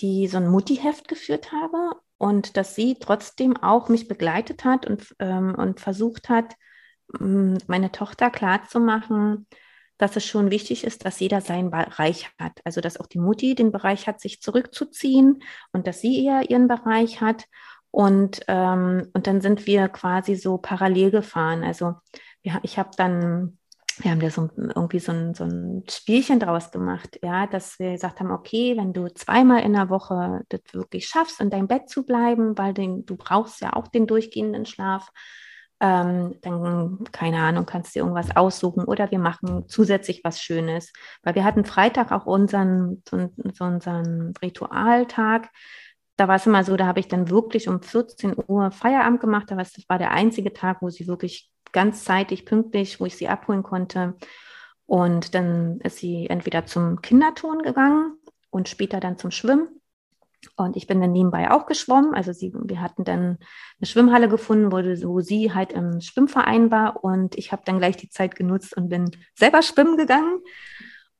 [0.00, 5.14] die so ein Muttiheft geführt habe und dass sie trotzdem auch mich begleitet hat und,
[5.18, 6.56] ähm, und versucht hat,
[7.18, 9.46] meine Tochter klarzumachen,
[9.98, 12.60] dass es schon wichtig ist, dass jeder seinen Bereich hat.
[12.64, 15.42] Also dass auch die Mutti den Bereich hat, sich zurückzuziehen
[15.72, 17.46] und dass sie eher ihren Bereich hat.
[17.90, 21.64] Und, ähm, und dann sind wir quasi so parallel gefahren.
[21.64, 21.94] Also
[22.42, 23.58] ja, ich habe dann
[24.02, 27.92] wir haben da so irgendwie so ein, so ein Spielchen draus gemacht, ja, dass wir
[27.92, 31.88] gesagt haben, okay, wenn du zweimal in der Woche das wirklich schaffst, in deinem Bett
[31.88, 35.10] zu bleiben, weil den, du brauchst ja auch den durchgehenden Schlaf,
[35.80, 40.92] ähm, dann, keine Ahnung, kannst du dir irgendwas aussuchen oder wir machen zusätzlich was Schönes.
[41.22, 45.48] Weil wir hatten Freitag auch unseren, so, so unseren Ritualtag.
[46.16, 49.50] Da war es immer so, da habe ich dann wirklich um 14 Uhr Feierabend gemacht.
[49.50, 53.62] Das war der einzige Tag, wo sie wirklich ganz zeitig, pünktlich, wo ich sie abholen
[53.62, 54.16] konnte.
[54.84, 58.18] Und dann ist sie entweder zum Kinderton gegangen
[58.50, 59.79] und später dann zum Schwimmen.
[60.56, 62.14] Und ich bin dann nebenbei auch geschwommen.
[62.14, 63.38] Also sie, wir hatten dann
[63.78, 67.04] eine Schwimmhalle gefunden, wo, wo sie halt im Schwimmverein war.
[67.04, 70.40] Und ich habe dann gleich die Zeit genutzt und bin selber schwimmen gegangen.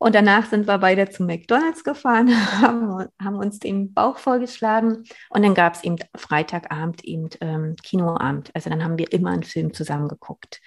[0.02, 2.30] Und danach sind wir beide zum McDonalds gefahren,
[2.62, 8.50] haben, haben uns den Bauch vollgeschlagen und dann gab es eben Freitagabend eben ähm, Kinoabend.
[8.54, 10.62] Also dann haben wir immer einen Film zusammen geguckt.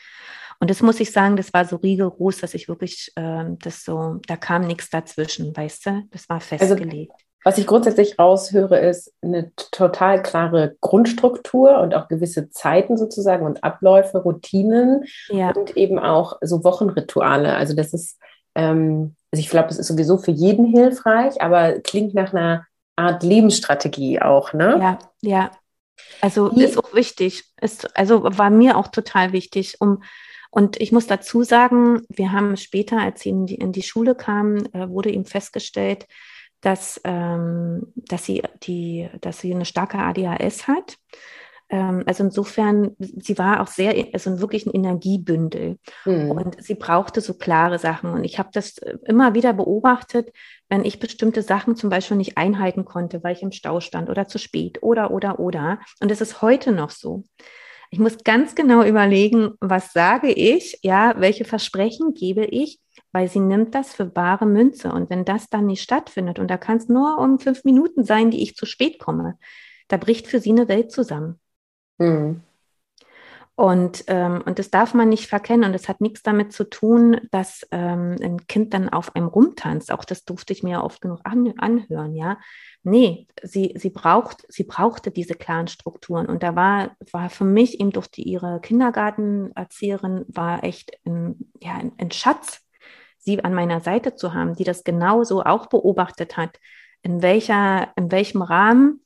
[0.60, 4.20] Und das muss ich sagen, das war so rigoros, dass ich wirklich, ähm, das so,
[4.28, 6.04] da kam nichts dazwischen, weißt du?
[6.12, 7.23] Das war also, festgelegt.
[7.44, 13.64] Was ich grundsätzlich raushöre, ist eine total klare Grundstruktur und auch gewisse Zeiten sozusagen und
[13.64, 15.52] Abläufe, Routinen ja.
[15.52, 17.56] und eben auch so Wochenrituale.
[17.56, 18.18] Also das ist
[18.56, 23.24] ähm, also ich glaube, es ist sowieso für jeden hilfreich, aber klingt nach einer Art
[23.24, 24.78] Lebensstrategie auch, ne?
[24.80, 25.52] Ja, ja.
[26.22, 26.64] Also Wie?
[26.64, 27.46] ist auch wichtig.
[27.60, 30.04] Ist, also war mir auch total wichtig, um
[30.52, 34.14] und ich muss dazu sagen, wir haben später, als sie in die, in die Schule
[34.14, 36.06] kamen, äh, wurde ihm festgestellt,
[36.64, 40.98] dass, ähm, dass, sie die, dass sie eine starke ADHS hat.
[41.70, 45.78] Ähm, also insofern, sie war auch sehr, also wirklich ein Energiebündel.
[46.06, 46.32] Mhm.
[46.32, 48.12] Und sie brauchte so klare Sachen.
[48.12, 50.32] Und ich habe das äh, immer wieder beobachtet,
[50.70, 54.30] wenn ich bestimmte Sachen zum Beispiel nicht einhalten konnte, weil ich im Stau stand oder
[54.30, 55.80] zu spät oder, oder, oder.
[56.00, 57.24] Und es ist heute noch so.
[57.92, 62.80] Ich muss ganz genau überlegen, was sage ich, ja, welche Versprechen gebe ich,
[63.14, 64.92] weil sie nimmt das für bare Münze.
[64.92, 68.32] Und wenn das dann nicht stattfindet, und da kann es nur um fünf Minuten sein,
[68.32, 69.38] die ich zu spät komme,
[69.88, 71.40] da bricht für sie eine Welt zusammen.
[72.00, 72.42] Mhm.
[73.56, 75.70] Und, ähm, und das darf man nicht verkennen.
[75.70, 79.92] Und es hat nichts damit zu tun, dass ähm, ein Kind dann auf einem rumtanzt.
[79.92, 82.40] Auch das durfte ich mir oft genug an, anhören, ja.
[82.82, 86.26] Nee, sie, sie, braucht, sie brauchte diese klaren Strukturen.
[86.26, 91.76] Und da war, war für mich eben durch die, ihre Kindergartenerzieherin, war echt ein, ja,
[91.76, 92.63] ein, ein Schatz,
[93.24, 96.60] sie an meiner Seite zu haben, die das genauso auch beobachtet hat.
[97.02, 99.02] In, welcher, in welchem Rahmen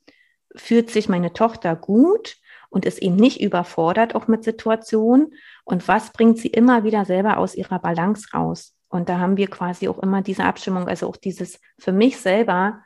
[0.54, 2.36] fühlt sich meine Tochter gut?
[2.70, 7.38] und ist eben nicht überfordert auch mit Situationen und was bringt sie immer wieder selber
[7.38, 8.74] aus ihrer Balance raus.
[8.88, 12.82] Und da haben wir quasi auch immer diese Abstimmung, also auch dieses für mich selber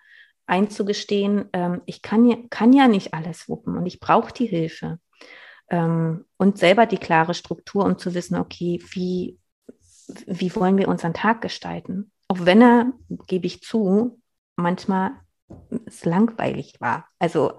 [0.47, 4.99] einzugestehen, ähm, ich kann ja, kann ja nicht alles wuppen und ich brauche die Hilfe.
[5.69, 9.39] Ähm, und selber die klare Struktur, um zu wissen, okay, wie,
[10.27, 12.11] wie wollen wir unseren Tag gestalten?
[12.29, 12.93] Auch wenn er,
[13.27, 14.21] gebe ich zu,
[14.57, 15.13] manchmal
[15.87, 17.07] es langweilig war.
[17.19, 17.53] Also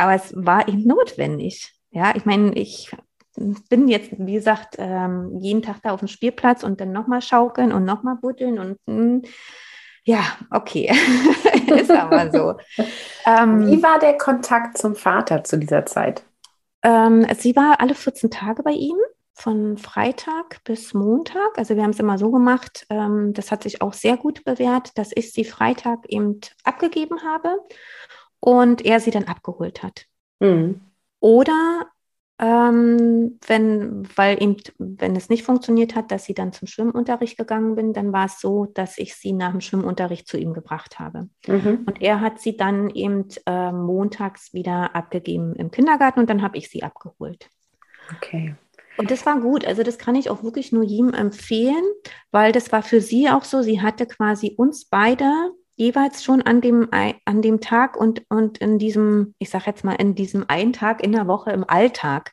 [0.00, 1.74] aber es war eben notwendig.
[1.90, 2.90] Ja, ich meine, ich
[3.36, 7.72] bin jetzt, wie gesagt, ähm, jeden Tag da auf dem Spielplatz und dann nochmal schaukeln
[7.72, 9.22] und nochmal buddeln und mh, hm,
[10.04, 10.20] ja,
[10.50, 10.90] okay,
[11.66, 12.54] ist aber so.
[13.26, 16.24] Ähm, wie war der Kontakt zum Vater zu dieser Zeit?
[16.82, 18.96] Ähm, sie war alle 14 Tage bei ihm,
[19.40, 21.56] von Freitag bis Montag.
[21.56, 24.96] Also wir haben es immer so gemacht, ähm, das hat sich auch sehr gut bewährt,
[24.98, 27.56] dass ich sie Freitag eben abgegeben habe
[28.38, 30.06] und er sie dann abgeholt hat.
[30.40, 30.80] Mhm.
[31.20, 31.86] Oder
[32.38, 37.74] ähm, wenn, weil eben, wenn es nicht funktioniert hat, dass sie dann zum Schwimmunterricht gegangen
[37.74, 41.28] bin, dann war es so, dass ich sie nach dem Schwimmunterricht zu ihm gebracht habe.
[41.46, 41.84] Mhm.
[41.86, 46.56] Und er hat sie dann eben äh, montags wieder abgegeben im Kindergarten und dann habe
[46.56, 47.50] ich sie abgeholt.
[48.16, 48.54] Okay.
[49.00, 49.64] Und das war gut.
[49.64, 51.82] Also das kann ich auch wirklich nur jedem empfehlen,
[52.32, 53.62] weil das war für sie auch so.
[53.62, 55.24] Sie hatte quasi uns beide
[55.74, 59.94] jeweils schon an dem, an dem Tag und, und in diesem, ich sage jetzt mal,
[59.94, 62.32] in diesem einen Tag in der Woche im Alltag.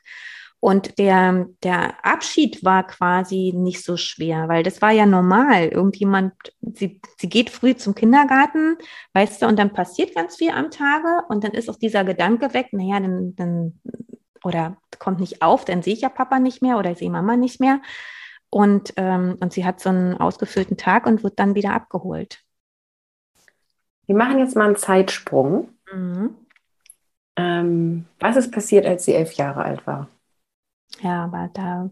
[0.60, 5.68] Und der, der Abschied war quasi nicht so schwer, weil das war ja normal.
[5.68, 8.76] Irgendjemand, sie, sie geht früh zum Kindergarten,
[9.14, 12.52] weißt du, und dann passiert ganz viel am Tage und dann ist auch dieser Gedanke
[12.52, 13.80] weg, naja, dann, dann
[14.44, 17.60] oder kommt nicht auf, dann sehe ich ja Papa nicht mehr oder sehe Mama nicht
[17.60, 17.80] mehr.
[18.50, 22.42] Und, ähm, und sie hat so einen ausgefüllten Tag und wird dann wieder abgeholt.
[24.06, 25.70] Wir machen jetzt mal einen Zeitsprung.
[25.92, 26.34] Mhm.
[27.36, 30.08] Ähm, was ist passiert, als sie elf Jahre alt war?
[31.00, 31.90] Ja, aber da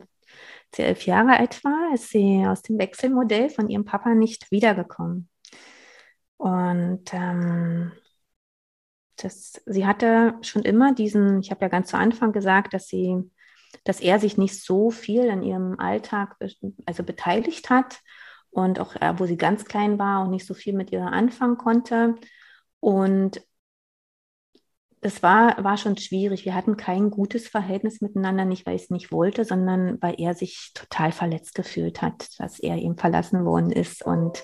[0.74, 5.28] sie elf Jahre alt war, ist sie aus dem Wechselmodell von ihrem Papa nicht wiedergekommen.
[6.38, 7.92] Und ähm,
[9.16, 13.30] das, sie hatte schon immer diesen, ich habe ja ganz zu Anfang gesagt, dass sie,
[13.84, 16.36] dass er sich nicht so viel in ihrem Alltag
[16.84, 18.00] also beteiligt hat
[18.50, 21.58] und auch äh, wo sie ganz klein war und nicht so viel mit ihr anfangen
[21.58, 22.14] konnte.
[22.80, 23.40] Und
[25.00, 26.44] es war, war schon schwierig.
[26.44, 30.34] Wir hatten kein gutes Verhältnis miteinander, nicht weil ich es nicht wollte, sondern weil er
[30.34, 34.04] sich total verletzt gefühlt hat, dass er ihm verlassen worden ist.
[34.04, 34.42] Und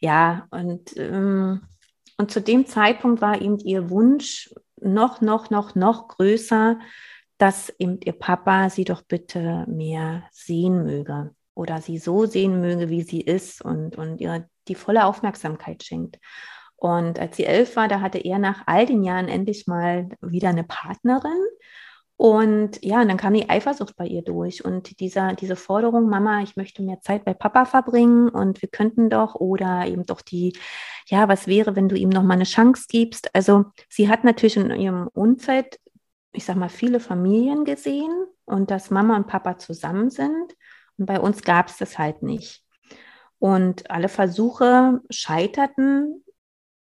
[0.00, 1.62] ja, und, ähm,
[2.18, 6.78] und zu dem Zeitpunkt war eben ihr Wunsch noch, noch, noch, noch größer,
[7.38, 12.88] dass eben ihr Papa sie doch bitte mehr sehen möge oder sie so sehen möge,
[12.88, 16.18] wie sie ist und, und ihr die volle Aufmerksamkeit schenkt.
[16.76, 20.50] Und als sie elf war, da hatte er nach all den Jahren endlich mal wieder
[20.50, 21.42] eine Partnerin.
[22.18, 26.40] Und ja, und dann kam die Eifersucht bei ihr durch und dieser, diese Forderung, Mama,
[26.42, 30.56] ich möchte mehr Zeit bei Papa verbringen und wir könnten doch oder eben doch die,
[31.08, 33.34] ja, was wäre, wenn du ihm noch mal eine Chance gibst?
[33.34, 35.78] Also sie hat natürlich in ihrem Umfeld,
[36.32, 38.12] ich sag mal, viele Familien gesehen
[38.46, 40.54] und dass Mama und Papa zusammen sind.
[40.96, 42.64] Und bei uns gab es das halt nicht.
[43.38, 46.24] Und alle Versuche scheiterten,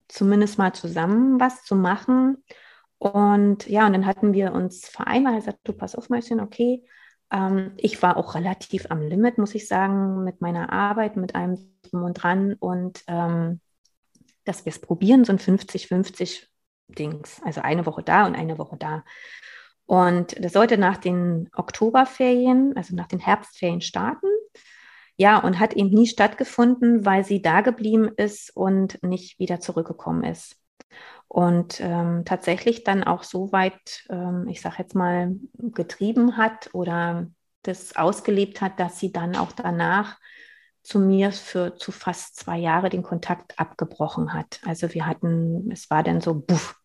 [0.08, 2.44] zumindest mal zusammen was zu machen.
[3.04, 6.86] Und ja, und dann hatten wir uns vereinbart, er sagt, du pass auf, Mäuschen, okay.
[7.30, 11.58] Ähm, ich war auch relativ am Limit, muss ich sagen, mit meiner Arbeit, mit einem
[11.82, 12.54] drum und dran.
[12.54, 13.60] Und ähm,
[14.46, 16.48] dass wir es probieren, so ein 50-50
[16.88, 17.42] Dings.
[17.44, 19.04] Also eine Woche da und eine Woche da.
[19.86, 24.28] Und das sollte nach den Oktoberferien, also nach den Herbstferien starten.
[25.18, 30.24] Ja, und hat eben nie stattgefunden, weil sie da geblieben ist und nicht wieder zurückgekommen
[30.24, 30.56] ist.
[31.34, 37.26] Und ähm, tatsächlich dann auch so weit, ähm, ich sage jetzt mal, getrieben hat oder
[37.64, 40.20] das ausgelebt hat, dass sie dann auch danach
[40.84, 44.60] zu mir für zu fast zwei Jahre den Kontakt abgebrochen hat.
[44.64, 46.76] Also wir hatten, es war dann so, buff,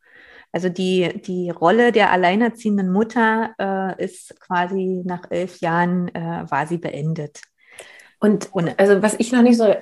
[0.50, 6.66] Also die, die Rolle der alleinerziehenden Mutter äh, ist quasi nach elf Jahren äh, war
[6.66, 7.42] sie beendet.
[8.20, 9.72] Und, und also was ich noch nicht so,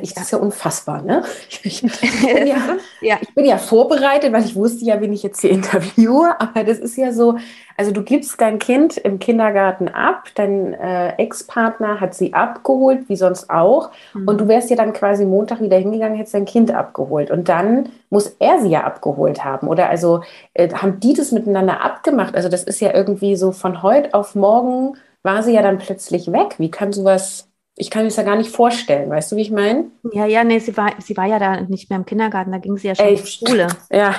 [0.00, 1.24] ich, das ist ja unfassbar, ne?
[1.48, 1.90] Ich, ich, bin
[2.46, 2.56] ja,
[3.00, 6.62] ja, ich bin ja vorbereitet, weil ich wusste ja, wen ich jetzt hier interviewe, aber
[6.62, 7.38] das ist ja so,
[7.76, 13.16] also du gibst dein Kind im Kindergarten ab, dein äh, Ex-Partner hat sie abgeholt, wie
[13.16, 14.28] sonst auch, mhm.
[14.28, 17.88] und du wärst ja dann quasi Montag wieder hingegangen, hättest dein Kind abgeholt und dann
[18.08, 20.22] muss er sie ja abgeholt haben oder also
[20.54, 22.36] äh, haben die das miteinander abgemacht?
[22.36, 26.32] Also das ist ja irgendwie so von heute auf morgen war sie ja dann plötzlich
[26.32, 26.54] weg.
[26.58, 27.49] Wie kann sowas
[27.80, 29.90] ich kann mir das ja gar nicht vorstellen, weißt du, wie ich meine?
[30.12, 32.76] Ja, ja, nee, sie war, sie war ja da nicht mehr im Kindergarten, da ging
[32.76, 33.68] sie ja schon in Schule.
[33.90, 34.14] Ja,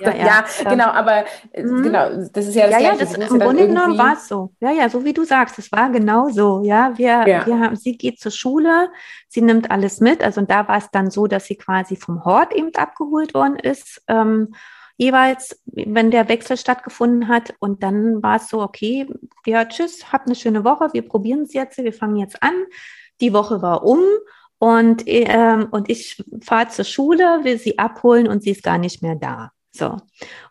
[0.00, 1.24] ja, ja, ja, genau, aber
[1.56, 1.82] mhm.
[1.84, 4.50] genau, das ist ja das Ja, ja, das, im Grunde genommen war es so.
[4.60, 6.62] Ja, ja, so wie du sagst, es war genau so.
[6.64, 7.46] Ja, wir, ja.
[7.46, 8.90] wir haben, sie geht zur Schule,
[9.28, 10.22] sie nimmt alles mit.
[10.22, 13.56] Also und da war es dann so, dass sie quasi vom Hort eben abgeholt worden
[13.56, 14.02] ist.
[14.08, 14.54] Ähm,
[14.96, 17.54] jeweils, wenn der Wechsel stattgefunden hat.
[17.58, 19.06] Und dann war es so, okay,
[19.46, 22.54] ja, tschüss, habt eine schöne Woche, wir probieren es jetzt, wir fangen jetzt an.
[23.20, 24.00] Die Woche war um
[24.58, 29.02] und, ähm, und ich fahre zur Schule, will sie abholen und sie ist gar nicht
[29.02, 29.52] mehr da.
[29.72, 29.98] So.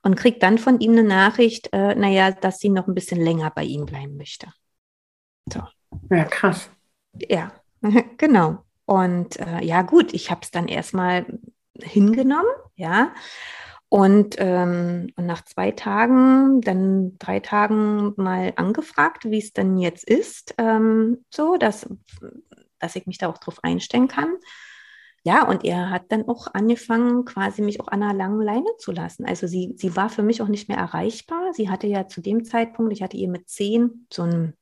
[0.02, 3.52] Und kriegt dann von ihm eine Nachricht, äh, naja, dass sie noch ein bisschen länger
[3.52, 4.48] bei ihm bleiben möchte.
[5.52, 5.62] So.
[6.10, 6.70] Ja, krass.
[7.30, 7.52] Ja,
[8.18, 8.60] genau.
[8.86, 11.26] Und äh, ja, gut, ich habe es dann erstmal
[11.82, 13.14] hingenommen, ja.
[13.90, 20.04] Und, ähm, und nach zwei Tagen, dann drei Tagen mal angefragt, wie es denn jetzt
[20.04, 21.88] ist, ähm, so, dass,
[22.84, 24.36] dass ich mich da auch drauf einstellen kann.
[25.26, 28.92] Ja, und er hat dann auch angefangen, quasi mich auch an einer langen Leine zu
[28.92, 29.26] lassen.
[29.26, 31.54] Also sie, sie war für mich auch nicht mehr erreichbar.
[31.54, 34.54] Sie hatte ja zu dem Zeitpunkt, ich hatte ihr mit zehn so ein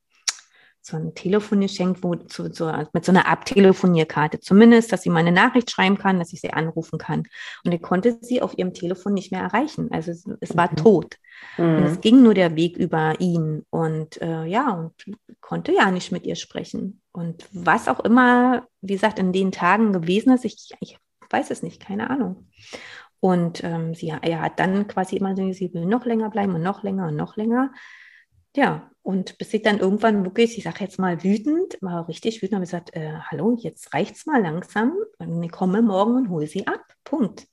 [0.81, 5.19] so ein Telefon geschenkt, wo zu, so, mit so einer Abtelefonierkarte zumindest, dass sie mal
[5.19, 7.23] eine Nachricht schreiben kann, dass ich sie anrufen kann.
[7.63, 9.89] Und ich konnte sie auf ihrem Telefon nicht mehr erreichen.
[9.91, 10.75] Also es, es war mhm.
[10.77, 11.17] tot.
[11.57, 11.77] Mhm.
[11.77, 13.65] Und es ging nur der Weg über ihn.
[13.69, 14.93] Und äh, ja, und
[15.39, 17.01] konnte ja nicht mit ihr sprechen.
[17.11, 20.97] Und was auch immer, wie gesagt, in den Tagen gewesen ist, ich, ich
[21.29, 22.47] weiß es nicht, keine Ahnung.
[23.19, 26.63] Und ähm, sie, er hat dann quasi immer so, sie will noch länger bleiben und
[26.63, 27.71] noch länger und noch länger.
[28.55, 32.55] Ja, und bis ich dann irgendwann wirklich, ich sage jetzt mal wütend, mal richtig wütend,
[32.55, 34.95] habe ich gesagt, äh, hallo, jetzt reicht's mal langsam.
[35.17, 36.83] Und ich komme morgen und hole sie ab.
[37.03, 37.47] Punkt.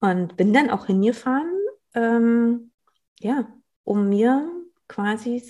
[0.00, 1.52] Und bin dann auch hingefahren,
[1.94, 2.72] ähm,
[3.20, 3.46] ja,
[3.84, 4.50] um mir
[4.88, 5.42] quasi,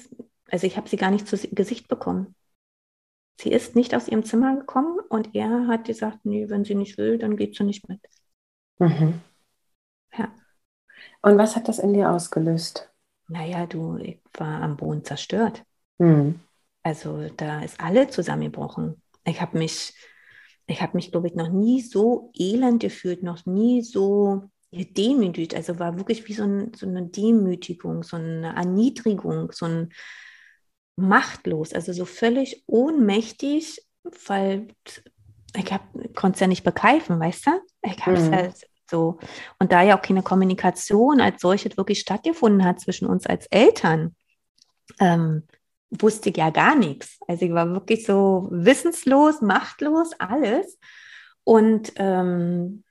[0.50, 2.34] also ich habe sie gar nicht zu Gesicht bekommen.
[3.40, 6.98] Sie ist nicht aus ihrem Zimmer gekommen und er hat gesagt, nee, wenn sie nicht
[6.98, 8.00] will, dann geht sie nicht mit.
[8.78, 9.20] Mhm.
[10.16, 10.32] Ja.
[11.22, 12.93] Und was hat das in dir ausgelöst?
[13.34, 15.64] Naja, du, ich war am Boden zerstört.
[15.98, 16.40] Mhm.
[16.84, 19.02] Also da ist alle zusammengebrochen.
[19.24, 19.92] Ich habe mich,
[20.66, 25.54] ich habe mich, glaube ich, noch nie so elend gefühlt, noch nie so gedemütigt.
[25.54, 29.92] Also war wirklich wie so, ein, so eine Demütigung, so eine Erniedrigung, so ein
[30.96, 33.80] machtlos, also so völlig ohnmächtig,
[34.26, 34.68] weil
[35.56, 35.64] ich
[36.14, 37.50] konnte es ja nicht begreifen, weißt du?
[37.82, 38.34] Ich habe es mhm.
[38.34, 39.18] halt so.
[39.58, 44.14] Und da ja auch keine Kommunikation als solche wirklich stattgefunden hat zwischen uns als Eltern,
[45.00, 45.44] ähm,
[45.90, 47.18] wusste ich ja gar nichts.
[47.28, 50.78] Also ich war wirklich so wissenslos, machtlos, alles.
[51.44, 52.84] Und ähm,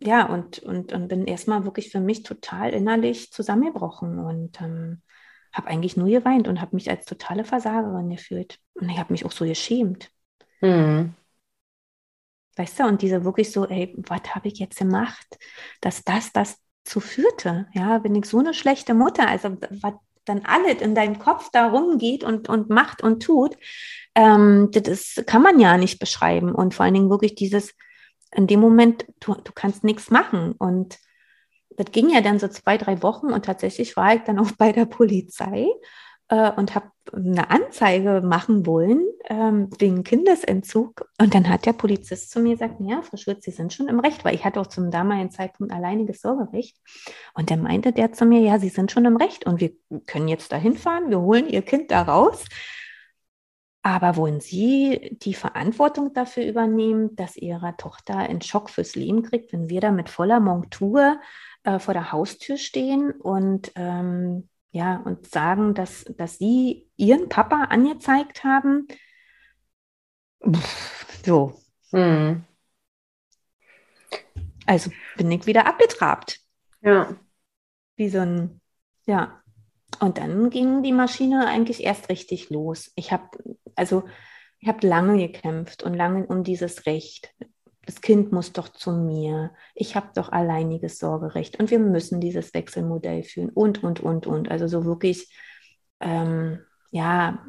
[0.00, 5.02] ja, und, und, und bin erstmal wirklich für mich total innerlich zusammengebrochen und ähm,
[5.52, 8.58] habe eigentlich nur geweint und habe mich als totale Versagerin gefühlt.
[8.74, 10.10] Und ich habe mich auch so geschämt.
[10.60, 11.14] Mhm.
[12.56, 15.38] Weißt du, und diese wirklich so, ey, was habe ich jetzt gemacht,
[15.80, 17.66] dass das das zu führte?
[17.72, 19.28] Ja, bin ich so eine schlechte Mutter?
[19.28, 23.56] Also, was dann alles in deinem Kopf da rumgeht und, und macht und tut,
[24.14, 26.54] ähm, das kann man ja nicht beschreiben.
[26.54, 27.74] Und vor allen Dingen wirklich dieses,
[28.34, 30.52] in dem Moment, du, du kannst nichts machen.
[30.52, 30.98] Und
[31.76, 34.72] das ging ja dann so zwei, drei Wochen und tatsächlich war ich dann auch bei
[34.72, 35.66] der Polizei
[36.32, 41.06] äh, und habe eine Anzeige machen wollen ähm, wegen Kindesentzug.
[41.20, 44.00] Und dann hat der Polizist zu mir gesagt, ja, Frau Schulz, Sie sind schon im
[44.00, 46.78] Recht, weil ich hatte auch zum damaligen Zeitpunkt alleiniges Sorgerecht.
[47.34, 49.72] Und dann meinte der zu mir, ja, Sie sind schon im Recht und wir
[50.06, 52.46] können jetzt da hinfahren, wir holen Ihr Kind da raus.
[53.82, 59.52] Aber wollen Sie die Verantwortung dafür übernehmen, dass Ihre Tochter einen Schock fürs Leben kriegt,
[59.52, 61.20] wenn wir da mit voller Montur
[61.64, 67.64] äh, vor der Haustür stehen und ähm, ja, und sagen, dass, dass sie ihren Papa
[67.64, 68.88] angezeigt haben.
[71.24, 71.60] So.
[71.92, 72.44] Mhm.
[74.66, 76.40] Also bin ich wieder abgetrabt.
[76.80, 77.14] Ja.
[77.96, 78.60] Wie so ein,
[79.06, 79.42] ja.
[80.00, 82.90] Und dann ging die Maschine eigentlich erst richtig los.
[82.96, 83.28] Ich habe,
[83.76, 84.04] also,
[84.58, 87.34] ich habe lange gekämpft und lange um dieses Recht.
[87.92, 92.54] Das Kind muss doch zu mir, ich habe doch alleiniges Sorgerecht und wir müssen dieses
[92.54, 94.50] Wechselmodell führen und, und, und, und.
[94.50, 95.28] Also so wirklich,
[96.00, 96.60] ähm,
[96.90, 97.46] ja,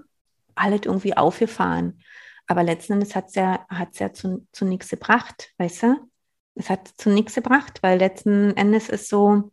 [0.55, 2.01] alles irgendwie aufgefahren.
[2.47, 5.95] Aber letzten Endes hat es ja, hat's ja zu, zu nichts gebracht, weißt du?
[6.55, 9.51] Es hat zu nichts gebracht, weil letzten Endes ist so,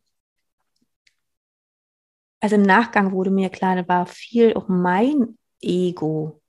[2.41, 6.39] also im Nachgang wurde mir klar, da war viel auch mein Ego.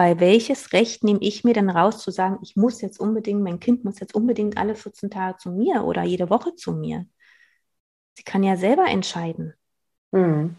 [0.00, 3.60] Weil welches Recht nehme ich mir denn raus zu sagen, ich muss jetzt unbedingt, mein
[3.60, 7.04] Kind muss jetzt unbedingt alle 14 Tage zu mir oder jede Woche zu mir?
[8.16, 9.52] Sie kann ja selber entscheiden.
[10.14, 10.56] Hm.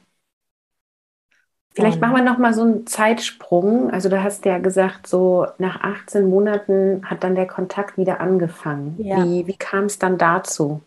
[1.74, 3.90] Vielleicht machen wir noch mal so einen Zeitsprung.
[3.90, 8.96] Also du hast ja gesagt, so nach 18 Monaten hat dann der Kontakt wieder angefangen.
[9.00, 9.26] Ja.
[9.26, 10.84] Wie, wie kam es dann dazu?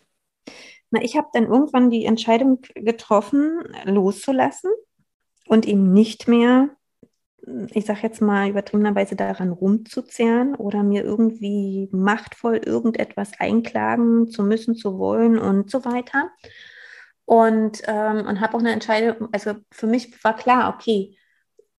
[0.92, 4.70] Na, ich habe dann irgendwann die Entscheidung getroffen, loszulassen
[5.48, 6.68] und ihm nicht mehr,
[7.70, 14.74] ich sage jetzt mal übertriebenerweise daran rumzuzehren oder mir irgendwie machtvoll irgendetwas einklagen zu müssen,
[14.74, 16.30] zu wollen und so weiter.
[17.26, 21.16] Und, ähm, und habe auch eine Entscheidung, also für mich war klar, okay,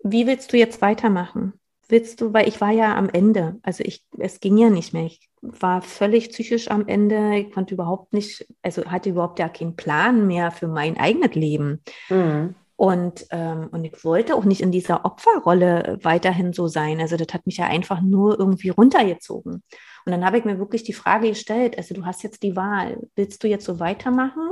[0.03, 1.53] wie willst du jetzt weitermachen?
[1.87, 5.05] Willst du, weil ich war ja am Ende, also ich, es ging ja nicht mehr.
[5.05, 7.37] Ich war völlig psychisch am Ende.
[7.37, 11.83] Ich konnte überhaupt nicht, also hatte überhaupt ja keinen Plan mehr für mein eigenes Leben.
[12.09, 12.55] Mhm.
[12.77, 16.99] Und, ähm, und ich wollte auch nicht in dieser Opferrolle weiterhin so sein.
[16.99, 19.63] Also das hat mich ja einfach nur irgendwie runtergezogen.
[20.05, 23.07] Und dann habe ich mir wirklich die Frage gestellt, also du hast jetzt die Wahl,
[23.15, 24.49] willst du jetzt so weitermachen?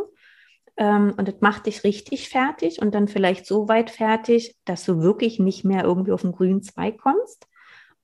[0.78, 5.02] Ähm, und das macht dich richtig fertig und dann vielleicht so weit fertig, dass du
[5.02, 7.48] wirklich nicht mehr irgendwie auf den grünen Zweig kommst.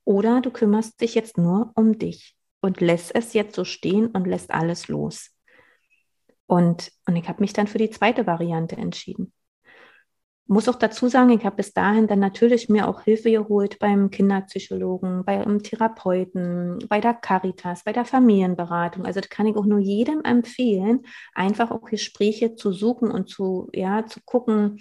[0.03, 4.27] Oder du kümmerst dich jetzt nur um dich und lässt es jetzt so stehen und
[4.27, 5.31] lässt alles los.
[6.45, 9.31] Und, und ich habe mich dann für die zweite Variante entschieden.
[10.51, 14.09] Muss auch dazu sagen, ich habe bis dahin dann natürlich mir auch Hilfe geholt beim
[14.09, 19.05] Kinderpsychologen, beim Therapeuten, bei der Caritas, bei der Familienberatung.
[19.05, 21.01] Also das kann ich auch nur jedem empfehlen,
[21.35, 24.79] einfach auch Gespräche zu suchen und zu, ja, zu gucken,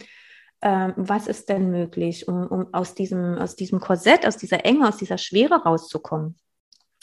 [0.63, 4.89] äh, was ist denn möglich, um, um aus, diesem, aus diesem Korsett, aus dieser Enge,
[4.89, 6.39] aus dieser Schwere rauszukommen.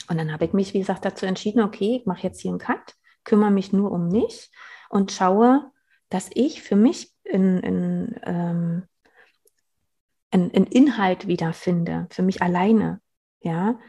[0.09, 2.57] Und dann habe ich mich, wie gesagt, dazu entschieden, okay, ich mache jetzt hier einen
[2.57, 2.95] Cut,
[3.25, 4.49] kümmere mich nur um mich
[4.89, 5.71] und schaue,
[6.09, 8.83] dass ich für mich in, in, ähm,
[10.31, 13.01] in, in Inhalt wiederfinde, für mich alleine.
[13.41, 13.79] Ja.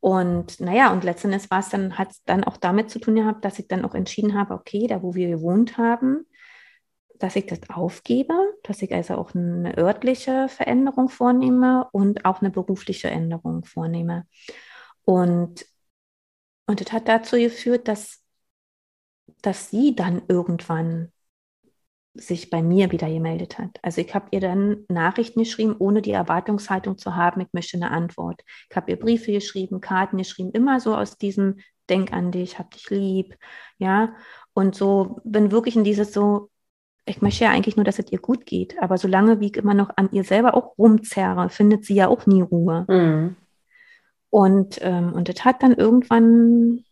[0.00, 3.44] Und naja, und letztendlich war es dann, hat es dann auch damit zu tun gehabt,
[3.44, 6.26] dass ich dann auch entschieden habe, okay, da wo wir gewohnt haben,
[7.20, 12.50] dass ich das aufgebe, dass ich also auch eine örtliche Veränderung vornehme und auch eine
[12.50, 14.26] berufliche Änderung vornehme.
[15.04, 15.64] Und,
[16.66, 18.24] und das hat dazu geführt, dass,
[19.40, 21.11] dass sie dann irgendwann
[22.14, 23.78] sich bei mir wieder gemeldet hat.
[23.82, 27.90] Also ich habe ihr dann Nachrichten geschrieben, ohne die Erwartungshaltung zu haben, ich möchte eine
[27.90, 28.42] Antwort.
[28.70, 31.58] Ich habe ihr Briefe geschrieben, Karten geschrieben, immer so aus diesem
[31.88, 33.36] Denk an dich, hab dich lieb,
[33.78, 34.14] ja.
[34.54, 36.50] Und so bin wirklich in dieses so,
[37.06, 39.74] ich möchte ja eigentlich nur, dass es ihr gut geht, aber solange wie ich immer
[39.74, 42.84] noch an ihr selber auch rumzerre, findet sie ja auch nie Ruhe.
[42.88, 43.36] Mhm.
[44.30, 46.84] Und, ähm, und das hat dann irgendwann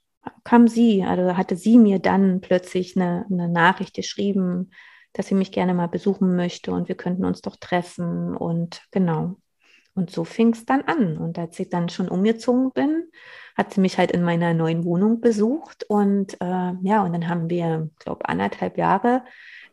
[0.44, 4.70] kam sie, also hatte sie mir dann plötzlich eine, eine Nachricht geschrieben,
[5.12, 9.36] dass sie mich gerne mal besuchen möchte und wir könnten uns doch treffen und genau.
[9.94, 11.18] Und so fing es dann an.
[11.18, 13.10] Und als ich dann schon umgezogen bin,
[13.56, 15.84] hat sie mich halt in meiner neuen Wohnung besucht.
[15.88, 19.24] Und äh, ja, und dann haben wir, glaube anderthalb Jahre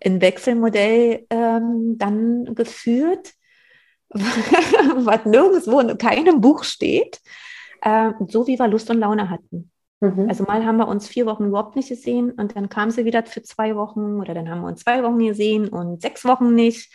[0.04, 3.34] ein Wechselmodell ähm, dann geführt,
[4.10, 7.20] was nirgendwo in keinem Buch steht,
[7.82, 9.72] äh, so wie wir Lust und Laune hatten.
[10.00, 10.30] Mhm.
[10.30, 13.26] Also mal haben wir uns vier Wochen überhaupt nicht gesehen und dann kam sie wieder
[13.26, 16.92] für zwei Wochen oder dann haben wir uns zwei Wochen gesehen und sechs Wochen nicht.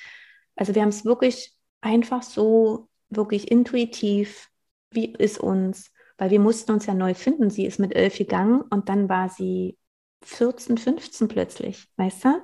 [0.54, 4.48] Also wir haben es wirklich einfach so, wirklich intuitiv,
[4.90, 7.50] wie ist uns, weil wir mussten uns ja neu finden.
[7.50, 9.78] Sie ist mit elf gegangen und dann war sie
[10.24, 12.42] 14, 15 plötzlich, weißt du?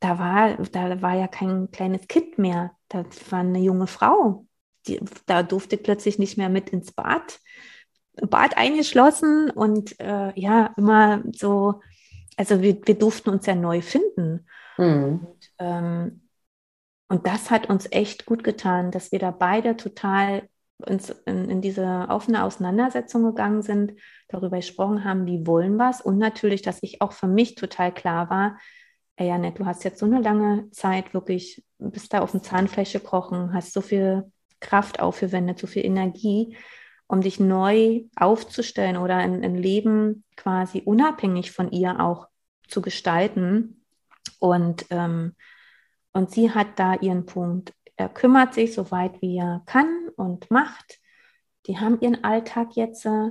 [0.00, 4.46] Da war, da war ja kein kleines Kind mehr, das war eine junge Frau.
[4.88, 7.38] Die, da durfte ich plötzlich nicht mehr mit ins Bad
[8.14, 11.80] Bad eingeschlossen und äh, ja, immer so,
[12.36, 14.46] also wir, wir durften uns ja neu finden.
[14.76, 15.26] Mhm.
[15.26, 16.28] Und, ähm,
[17.08, 20.48] und das hat uns echt gut getan, dass wir da beide total
[20.78, 23.92] uns in, in diese offene Auseinandersetzung gegangen sind,
[24.28, 27.92] darüber gesprochen haben, wie wollen wir es und natürlich, dass ich auch für mich total
[27.94, 28.58] klar war,
[29.16, 32.92] ey Janet, du hast jetzt so eine lange Zeit wirklich, bist da auf dem Zahnfleisch
[32.92, 36.56] gekrochen, hast so viel Kraft aufgewendet, so viel Energie
[37.06, 42.28] um dich neu aufzustellen oder ein, ein Leben quasi unabhängig von ihr auch
[42.68, 43.84] zu gestalten.
[44.38, 45.34] Und, ähm,
[46.12, 47.74] und sie hat da ihren Punkt.
[47.96, 50.98] Er kümmert sich so weit wie er kann und macht.
[51.66, 53.04] Die haben ihren Alltag jetzt.
[53.06, 53.30] Äh,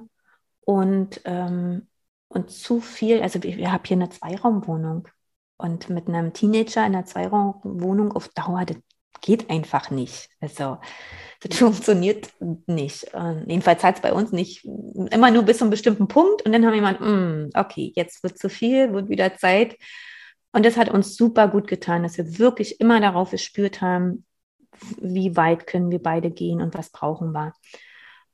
[0.61, 1.87] und, ähm,
[2.27, 5.07] und zu viel, also ich, ich habe hier eine Zweiraumwohnung
[5.57, 8.77] und mit einem Teenager in einer Zweiraumwohnung auf Dauer, das
[9.19, 10.29] geht einfach nicht.
[10.39, 10.77] Also
[11.41, 12.29] das funktioniert
[12.67, 13.13] nicht.
[13.13, 16.51] Und jedenfalls hat es bei uns nicht immer nur bis zu einem bestimmten Punkt und
[16.51, 19.77] dann haben wir jemand, mm, okay, jetzt wird zu viel, wird wieder Zeit.
[20.53, 24.25] Und das hat uns super gut getan, dass wir wirklich immer darauf gespürt haben,
[24.99, 27.53] wie weit können wir beide gehen und was brauchen wir.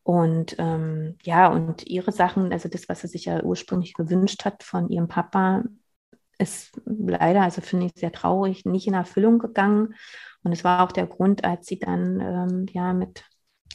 [0.04, 4.64] Und ähm, ja, und ihre Sachen, also das, was sie sich ja ursprünglich gewünscht hat
[4.64, 5.64] von ihrem Papa,
[6.38, 9.96] ist leider, also finde ich sehr traurig, nicht in Erfüllung gegangen.
[10.48, 13.26] Und es war auch der Grund, als sie dann ähm, ja mit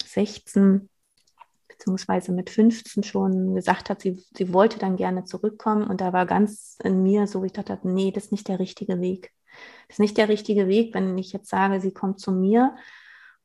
[0.06, 0.88] 16
[1.68, 5.86] beziehungsweise mit 15 schon gesagt hat, sie, sie wollte dann gerne zurückkommen.
[5.86, 9.02] Und da war ganz in mir so, ich dachte, nee, das ist nicht der richtige
[9.02, 9.32] Weg.
[9.86, 12.74] Das ist nicht der richtige Weg, wenn ich jetzt sage, sie kommt zu mir.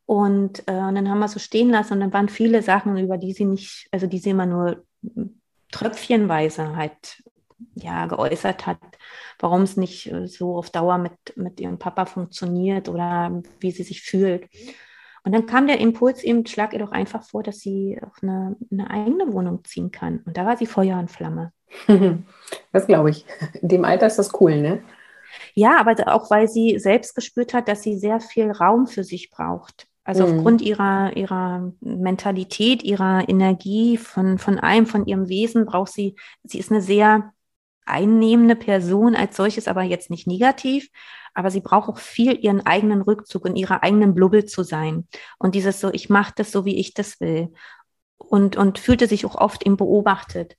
[0.06, 3.18] Und, äh, und dann haben wir so stehen lassen und dann waren viele Sachen, über
[3.18, 4.86] die sie nicht, also die sie immer nur
[5.74, 7.22] tröpfchenweise halt
[7.76, 8.80] ja, geäußert hat,
[9.40, 13.84] warum es nicht äh, so auf Dauer mit, mit ihrem Papa funktioniert oder wie sie
[13.84, 14.48] sich fühlt.
[15.24, 18.56] Und dann kam der Impuls eben, schlag ihr doch einfach vor, dass sie auf eine,
[18.72, 20.22] eine eigene Wohnung ziehen kann.
[20.26, 21.52] Und da war sie Feuer und Flamme.
[22.72, 23.26] Das glaube ich.
[23.62, 24.82] In dem Alter ist das cool, ne?
[25.54, 29.30] Ja, aber auch weil sie selbst gespürt hat, dass sie sehr viel Raum für sich
[29.30, 29.88] braucht.
[30.06, 30.38] Also mhm.
[30.38, 36.60] aufgrund ihrer, ihrer Mentalität, ihrer Energie, von, von allem, von ihrem Wesen braucht sie, sie
[36.60, 37.34] ist eine sehr
[37.88, 40.90] einnehmende Person als solches, aber jetzt nicht negativ.
[41.34, 45.08] Aber sie braucht auch viel ihren eigenen Rückzug und ihrer eigenen Blubbel zu sein.
[45.38, 47.54] Und dieses so, ich mache das so, wie ich das will.
[48.18, 50.56] Und, und fühlte sich auch oft eben beobachtet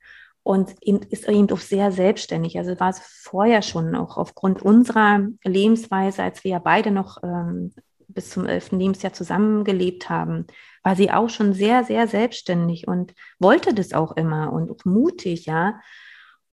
[0.48, 2.56] und ist eben auch sehr selbstständig.
[2.58, 7.72] Also war es vorher schon auch aufgrund unserer Lebensweise, als wir ja beide noch ähm,
[8.06, 10.46] bis zum elften Lebensjahr zusammengelebt haben,
[10.82, 15.44] war sie auch schon sehr, sehr selbstständig und wollte das auch immer und auch mutig,
[15.44, 15.80] ja.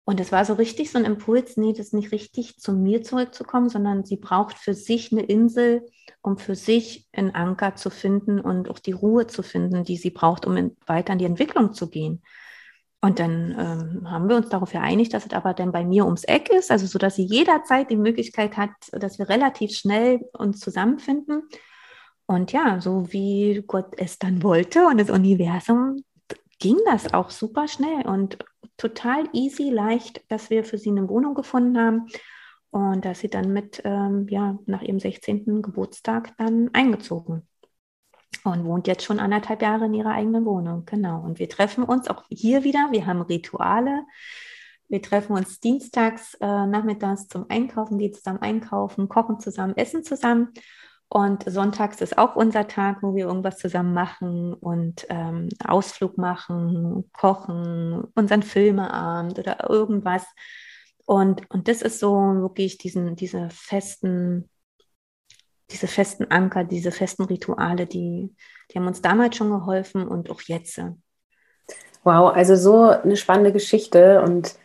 [0.06, 3.02] Und es war so richtig so ein Impuls, nee, das ist nicht richtig, zu mir
[3.02, 5.86] zurückzukommen, sondern sie braucht für sich eine Insel,
[6.20, 10.10] um für sich einen Anker zu finden und auch die Ruhe zu finden, die sie
[10.10, 12.22] braucht, um weiter in die Entwicklung zu gehen.
[13.00, 16.24] Und dann ähm, haben wir uns darauf geeinigt, dass es aber dann bei mir ums
[16.24, 20.60] Eck ist, also so, dass sie jederzeit die Möglichkeit hat, dass wir relativ schnell uns
[20.60, 21.42] zusammenfinden.
[22.26, 26.02] Und ja, so wie Gott es dann wollte und das Universum
[26.64, 28.38] ging das auch super schnell und
[28.78, 32.06] total easy, leicht, dass wir für sie eine Wohnung gefunden haben
[32.70, 35.60] und dass sie dann mit, ähm, ja, nach ihrem 16.
[35.60, 37.46] Geburtstag dann eingezogen
[38.44, 40.86] und wohnt jetzt schon anderthalb Jahre in ihrer eigenen Wohnung.
[40.86, 41.20] Genau.
[41.20, 42.88] Und wir treffen uns auch hier wieder.
[42.92, 44.06] Wir haben Rituale.
[44.88, 50.48] Wir treffen uns dienstags äh, nachmittags zum Einkaufen, die zusammen einkaufen, kochen zusammen, essen zusammen.
[51.16, 57.08] Und sonntags ist auch unser Tag, wo wir irgendwas zusammen machen und ähm, Ausflug machen,
[57.12, 60.26] kochen, unseren Filmeabend oder irgendwas.
[61.06, 64.50] Und, und das ist so wirklich diesen, diese festen,
[65.70, 68.34] diese festen Anker, diese festen Rituale, die,
[68.72, 70.82] die haben uns damals schon geholfen und auch jetzt.
[72.02, 74.56] Wow, also so eine spannende Geschichte und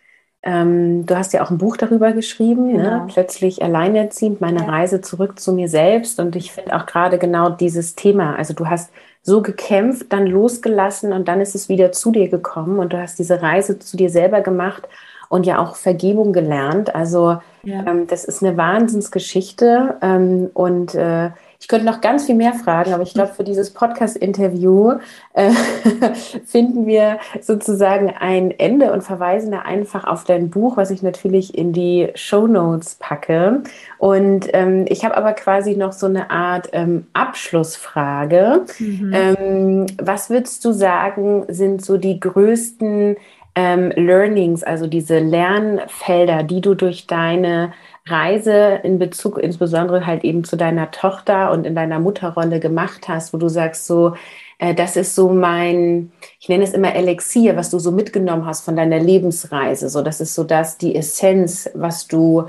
[0.41, 2.77] ähm, du hast ja auch ein Buch darüber geschrieben, ne?
[2.77, 2.89] genau.
[2.89, 3.07] ne?
[3.11, 4.69] plötzlich alleinerziehend, meine ja.
[4.69, 6.19] Reise zurück zu mir selbst.
[6.19, 11.11] Und ich finde auch gerade genau dieses Thema, also du hast so gekämpft, dann losgelassen
[11.11, 14.09] und dann ist es wieder zu dir gekommen und du hast diese Reise zu dir
[14.09, 14.87] selber gemacht
[15.27, 16.95] und ja auch Vergebung gelernt.
[16.95, 17.85] Also ja.
[17.85, 21.31] ähm, das ist eine Wahnsinnsgeschichte ähm, und äh,
[21.61, 24.93] ich könnte noch ganz viel mehr fragen, aber ich glaube, für dieses Podcast-Interview
[25.33, 25.51] äh,
[26.45, 31.57] finden wir sozusagen ein Ende und verweisen da einfach auf dein Buch, was ich natürlich
[31.57, 33.61] in die Show Notes packe.
[33.97, 38.65] Und ähm, ich habe aber quasi noch so eine Art ähm, Abschlussfrage.
[38.79, 39.11] Mhm.
[39.13, 43.17] Ähm, was würdest du sagen, sind so die größten
[43.55, 47.73] ähm, Learnings, also diese Lernfelder, die du durch deine
[48.05, 53.33] Reise in Bezug insbesondere halt eben zu deiner Tochter und in deiner Mutterrolle gemacht hast,
[53.33, 54.15] wo du sagst so,
[54.57, 58.65] äh, das ist so mein, ich nenne es immer Elixier, was du so mitgenommen hast
[58.65, 59.89] von deiner Lebensreise.
[59.89, 62.47] So, das ist so das, die Essenz, was du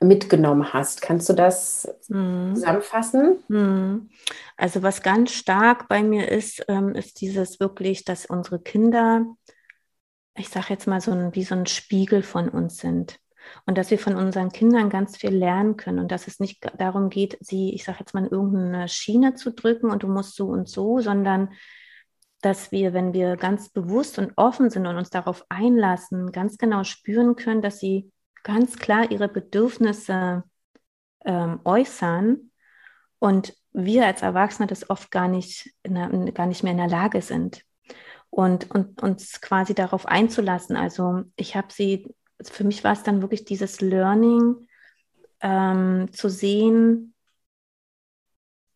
[0.00, 1.02] mitgenommen hast.
[1.02, 2.54] Kannst du das mhm.
[2.54, 3.38] zusammenfassen?
[3.48, 4.10] Mhm.
[4.56, 9.26] Also was ganz stark bei mir ist, ähm, ist dieses wirklich, dass unsere Kinder,
[10.36, 13.18] ich sage jetzt mal so ein, wie so ein Spiegel von uns sind
[13.66, 17.10] und dass wir von unseren Kindern ganz viel lernen können und dass es nicht darum
[17.10, 20.46] geht, sie, ich sage jetzt mal, in irgendeine Schiene zu drücken und du musst so
[20.48, 21.50] und so, sondern
[22.40, 26.84] dass wir, wenn wir ganz bewusst und offen sind und uns darauf einlassen, ganz genau
[26.84, 28.12] spüren können, dass sie
[28.44, 30.44] ganz klar ihre Bedürfnisse
[31.24, 32.50] ähm, äußern
[33.18, 37.22] und wir als Erwachsene das oft gar nicht, der, gar nicht mehr in der Lage
[37.22, 37.64] sind.
[38.30, 40.76] und, und uns quasi darauf einzulassen.
[40.76, 44.68] Also ich habe sie, für mich war es dann wirklich dieses Learning,
[45.40, 47.14] ähm, zu sehen,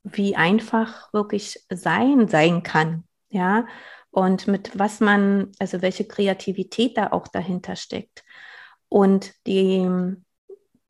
[0.04, 3.66] wie einfach wirklich sein sein kann, ja,
[4.10, 8.24] und mit was man, also welche Kreativität da auch dahinter steckt.
[8.88, 9.88] Und die,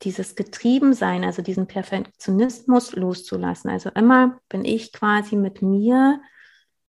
[0.03, 3.71] dieses Getriebensein, also diesen Perfektionismus loszulassen.
[3.71, 6.21] Also immer, wenn ich quasi mit mir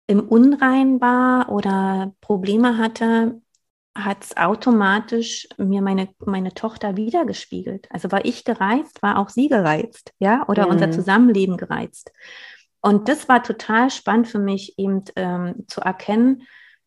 [0.07, 3.41] im Unrein war oder Probleme hatte,
[4.05, 7.89] hat es automatisch mir meine, meine Tochter wiedergespiegelt.
[7.91, 10.73] Also war ich gereizt, war auch sie gereizt, ja, oder mhm.
[10.73, 12.13] unser Zusammenleben gereizt.
[12.81, 16.43] Und das war total spannend für mich, eben ähm, zu erkennen,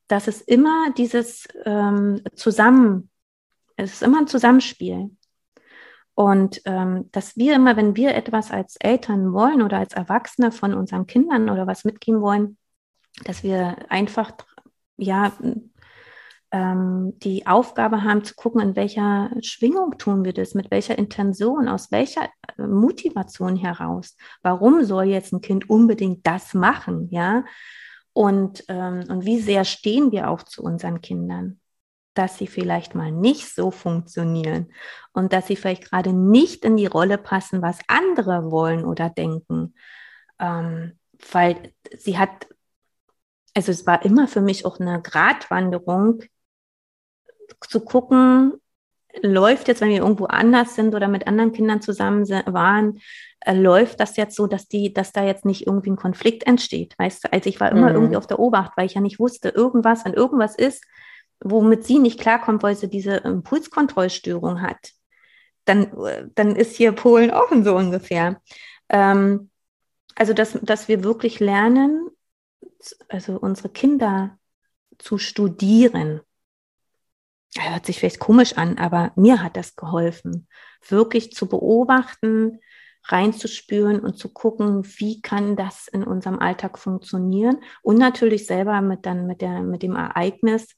[0.07, 3.09] dass es immer dieses ähm, Zusammen,
[3.75, 5.11] es ist immer ein Zusammenspiel.
[6.15, 10.73] Und ähm, dass wir immer, wenn wir etwas als Eltern wollen oder als Erwachsene von
[10.75, 12.57] unseren Kindern oder was mitgeben wollen,
[13.25, 14.31] dass wir einfach
[14.97, 15.31] ja
[16.53, 21.67] ähm, die Aufgabe haben zu gucken, in welcher Schwingung tun wir das, mit welcher Intention,
[21.67, 24.15] aus welcher äh, Motivation heraus.
[24.43, 27.43] Warum soll jetzt ein Kind unbedingt das machen, ja?
[28.13, 31.59] Und, ähm, und wie sehr stehen wir auch zu unseren Kindern?
[32.15, 34.71] dass sie vielleicht mal nicht so funktionieren
[35.13, 39.73] und dass sie vielleicht gerade nicht in die Rolle passen, was andere wollen oder denken.
[40.37, 40.99] Ähm,
[41.31, 42.47] weil sie hat,
[43.55, 46.21] also es war immer für mich auch eine Gratwanderung,
[47.61, 48.53] zu gucken,
[49.21, 52.99] läuft jetzt, wenn wir irgendwo anders sind oder mit anderen Kindern zusammen waren,
[53.41, 56.95] äh, läuft das jetzt so, dass die, dass da jetzt nicht irgendwie ein Konflikt entsteht.
[56.97, 57.95] Weißt du, also ich war immer mhm.
[57.95, 60.83] irgendwie auf der Obacht, weil ich ja nicht wusste, irgendwas, wenn irgendwas ist,
[61.39, 64.91] womit sie nicht klarkommt, weil sie diese Impulskontrollstörung hat,
[65.65, 65.91] dann,
[66.35, 68.41] dann ist hier Polen offen so ungefähr.
[68.89, 69.49] Ähm,
[70.15, 72.07] also, dass, dass wir wirklich lernen,
[73.09, 74.37] also unsere Kinder
[74.97, 76.21] zu studieren
[77.59, 80.47] hört sich vielleicht komisch an, aber mir hat das geholfen,
[80.87, 82.59] wirklich zu beobachten,
[83.05, 89.05] reinzuspüren und zu gucken, wie kann das in unserem Alltag funktionieren und natürlich selber mit
[89.05, 90.69] dann mit der mit dem Ereignis.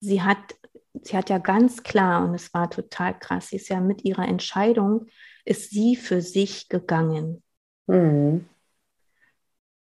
[0.00, 0.54] Sie hat
[1.02, 3.48] sie hat ja ganz klar und es war total krass.
[3.48, 5.06] Sie ist ja mit ihrer Entscheidung
[5.44, 7.42] ist sie für sich gegangen.
[7.86, 8.48] Mhm.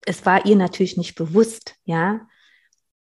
[0.05, 2.27] Es war ihr natürlich nicht bewusst, ja.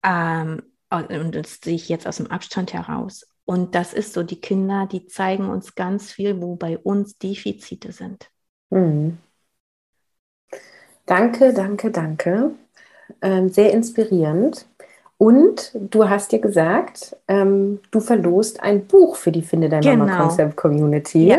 [0.02, 3.26] Ähm, und das sehe ich jetzt aus dem Abstand heraus.
[3.44, 7.92] Und das ist so, die Kinder, die zeigen uns ganz viel, wo bei uns Defizite
[7.92, 8.30] sind.
[8.70, 9.18] Mhm.
[11.06, 12.50] Danke, danke, danke.
[13.22, 14.66] Ähm, sehr inspirierend.
[15.16, 20.04] Und du hast dir gesagt, ähm, du verlost ein Buch für die Finde Dein genau.
[20.04, 21.28] Mama Concept Community.
[21.28, 21.38] Ja.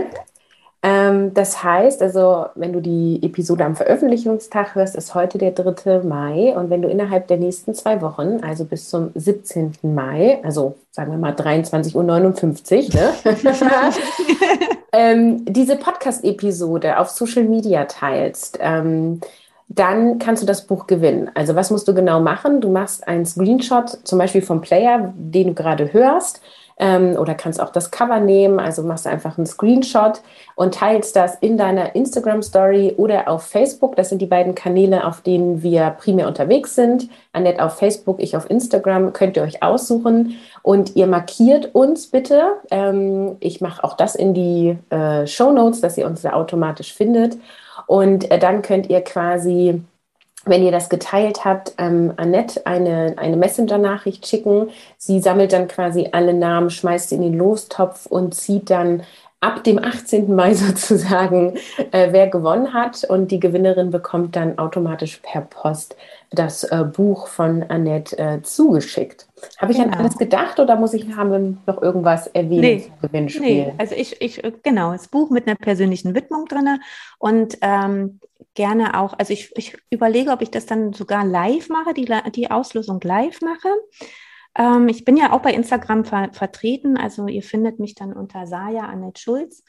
[0.82, 6.03] Ähm, das heißt, also, wenn du die Episode am Veröffentlichungstag hörst, ist heute der 3.
[6.03, 6.55] Mai.
[6.55, 9.73] Und wenn du innerhalb der nächsten zwei Wochen, also bis zum 17.
[9.82, 13.13] Mai, also sagen wir mal 23.59 Uhr, ne?
[14.93, 19.19] ähm, diese Podcast-Episode auf Social Media teilst, ähm,
[19.67, 21.30] dann kannst du das Buch gewinnen.
[21.36, 22.61] Also was musst du genau machen?
[22.61, 26.41] Du machst einen Screenshot zum Beispiel vom Player, den du gerade hörst
[26.80, 28.59] ähm, oder kannst auch das Cover nehmen.
[28.59, 30.21] Also machst einfach einen Screenshot
[30.55, 33.95] und teilst das in deiner Instagram Story oder auf Facebook.
[33.97, 37.09] Das sind die beiden Kanäle, auf denen wir primär unterwegs sind.
[37.34, 39.13] Annette auf Facebook, ich auf Instagram.
[39.13, 42.53] Könnt ihr euch aussuchen und ihr markiert uns bitte.
[42.71, 46.93] Ähm, ich mache auch das in die äh, Show Notes, dass ihr uns da automatisch
[46.93, 47.38] findet.
[47.88, 49.82] Und äh, dann könnt ihr quasi
[50.45, 54.69] wenn ihr das geteilt habt, ähm, Annette eine, eine Messenger-Nachricht schicken.
[54.97, 59.03] Sie sammelt dann quasi alle Namen, schmeißt sie in den Lostopf und zieht dann
[59.41, 60.33] ab dem 18.
[60.33, 61.55] Mai sozusagen,
[61.91, 63.03] äh, wer gewonnen hat.
[63.03, 65.95] Und die Gewinnerin bekommt dann automatisch per Post
[66.31, 69.27] das äh, Buch von Annette äh, zugeschickt.
[69.57, 69.93] Habe ich genau.
[69.93, 73.43] an alles gedacht oder muss ich, haben wir noch irgendwas erwähnt nee, zum Gewinnspiel?
[73.43, 76.79] Nee, also ich, ich, genau, das Buch mit einer persönlichen Widmung drin
[77.17, 78.19] und ähm,
[78.53, 82.51] gerne auch, also ich, ich überlege, ob ich das dann sogar live mache, die, die
[82.51, 83.69] Auslosung live mache.
[84.55, 88.47] Ähm, ich bin ja auch bei Instagram ver vertreten, also ihr findet mich dann unter
[88.47, 89.63] Saja Annette Schulz.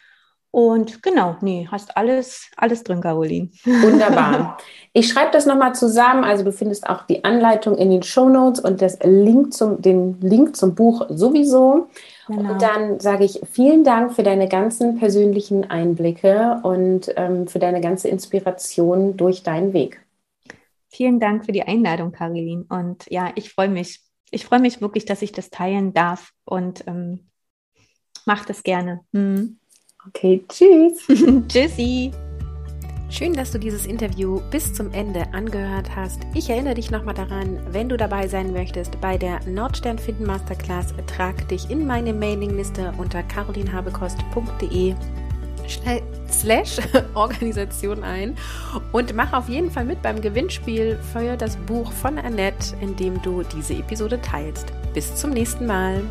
[0.53, 3.51] Und genau, nee, hast alles, alles drin, Caroline.
[3.65, 4.59] Wunderbar.
[4.93, 6.25] Ich schreibe das nochmal zusammen.
[6.25, 10.21] Also du findest auch die Anleitung in den Show Notes und das Link zum, den
[10.21, 11.89] Link zum Buch sowieso.
[12.27, 12.53] Genau.
[12.53, 17.81] Und dann sage ich vielen Dank für deine ganzen persönlichen Einblicke und ähm, für deine
[17.81, 20.05] ganze Inspiration durch deinen Weg.
[20.89, 22.65] Vielen Dank für die Einladung, Caroline.
[22.69, 24.01] Und ja, ich freue mich.
[24.31, 27.31] Ich freue mich wirklich, dass ich das teilen darf und ähm,
[28.27, 29.01] mach das gerne.
[29.13, 29.59] Hm.
[30.09, 31.07] Okay, tschüss.
[31.49, 32.13] Tschüssi.
[33.11, 36.21] Schön, dass du dieses Interview bis zum Ende angehört hast.
[36.33, 40.95] Ich erinnere dich nochmal daran, wenn du dabei sein möchtest bei der Nordstern Finden Masterclass,
[41.09, 44.95] trag dich in meine Mailingliste unter carolinhabekost.de
[46.31, 46.79] slash
[47.15, 48.37] Organisation ein
[48.93, 53.21] und mach auf jeden Fall mit beim Gewinnspiel für das Buch von Annette, in dem
[53.23, 54.73] du diese Episode teilst.
[54.95, 56.03] Bis zum nächsten Mal.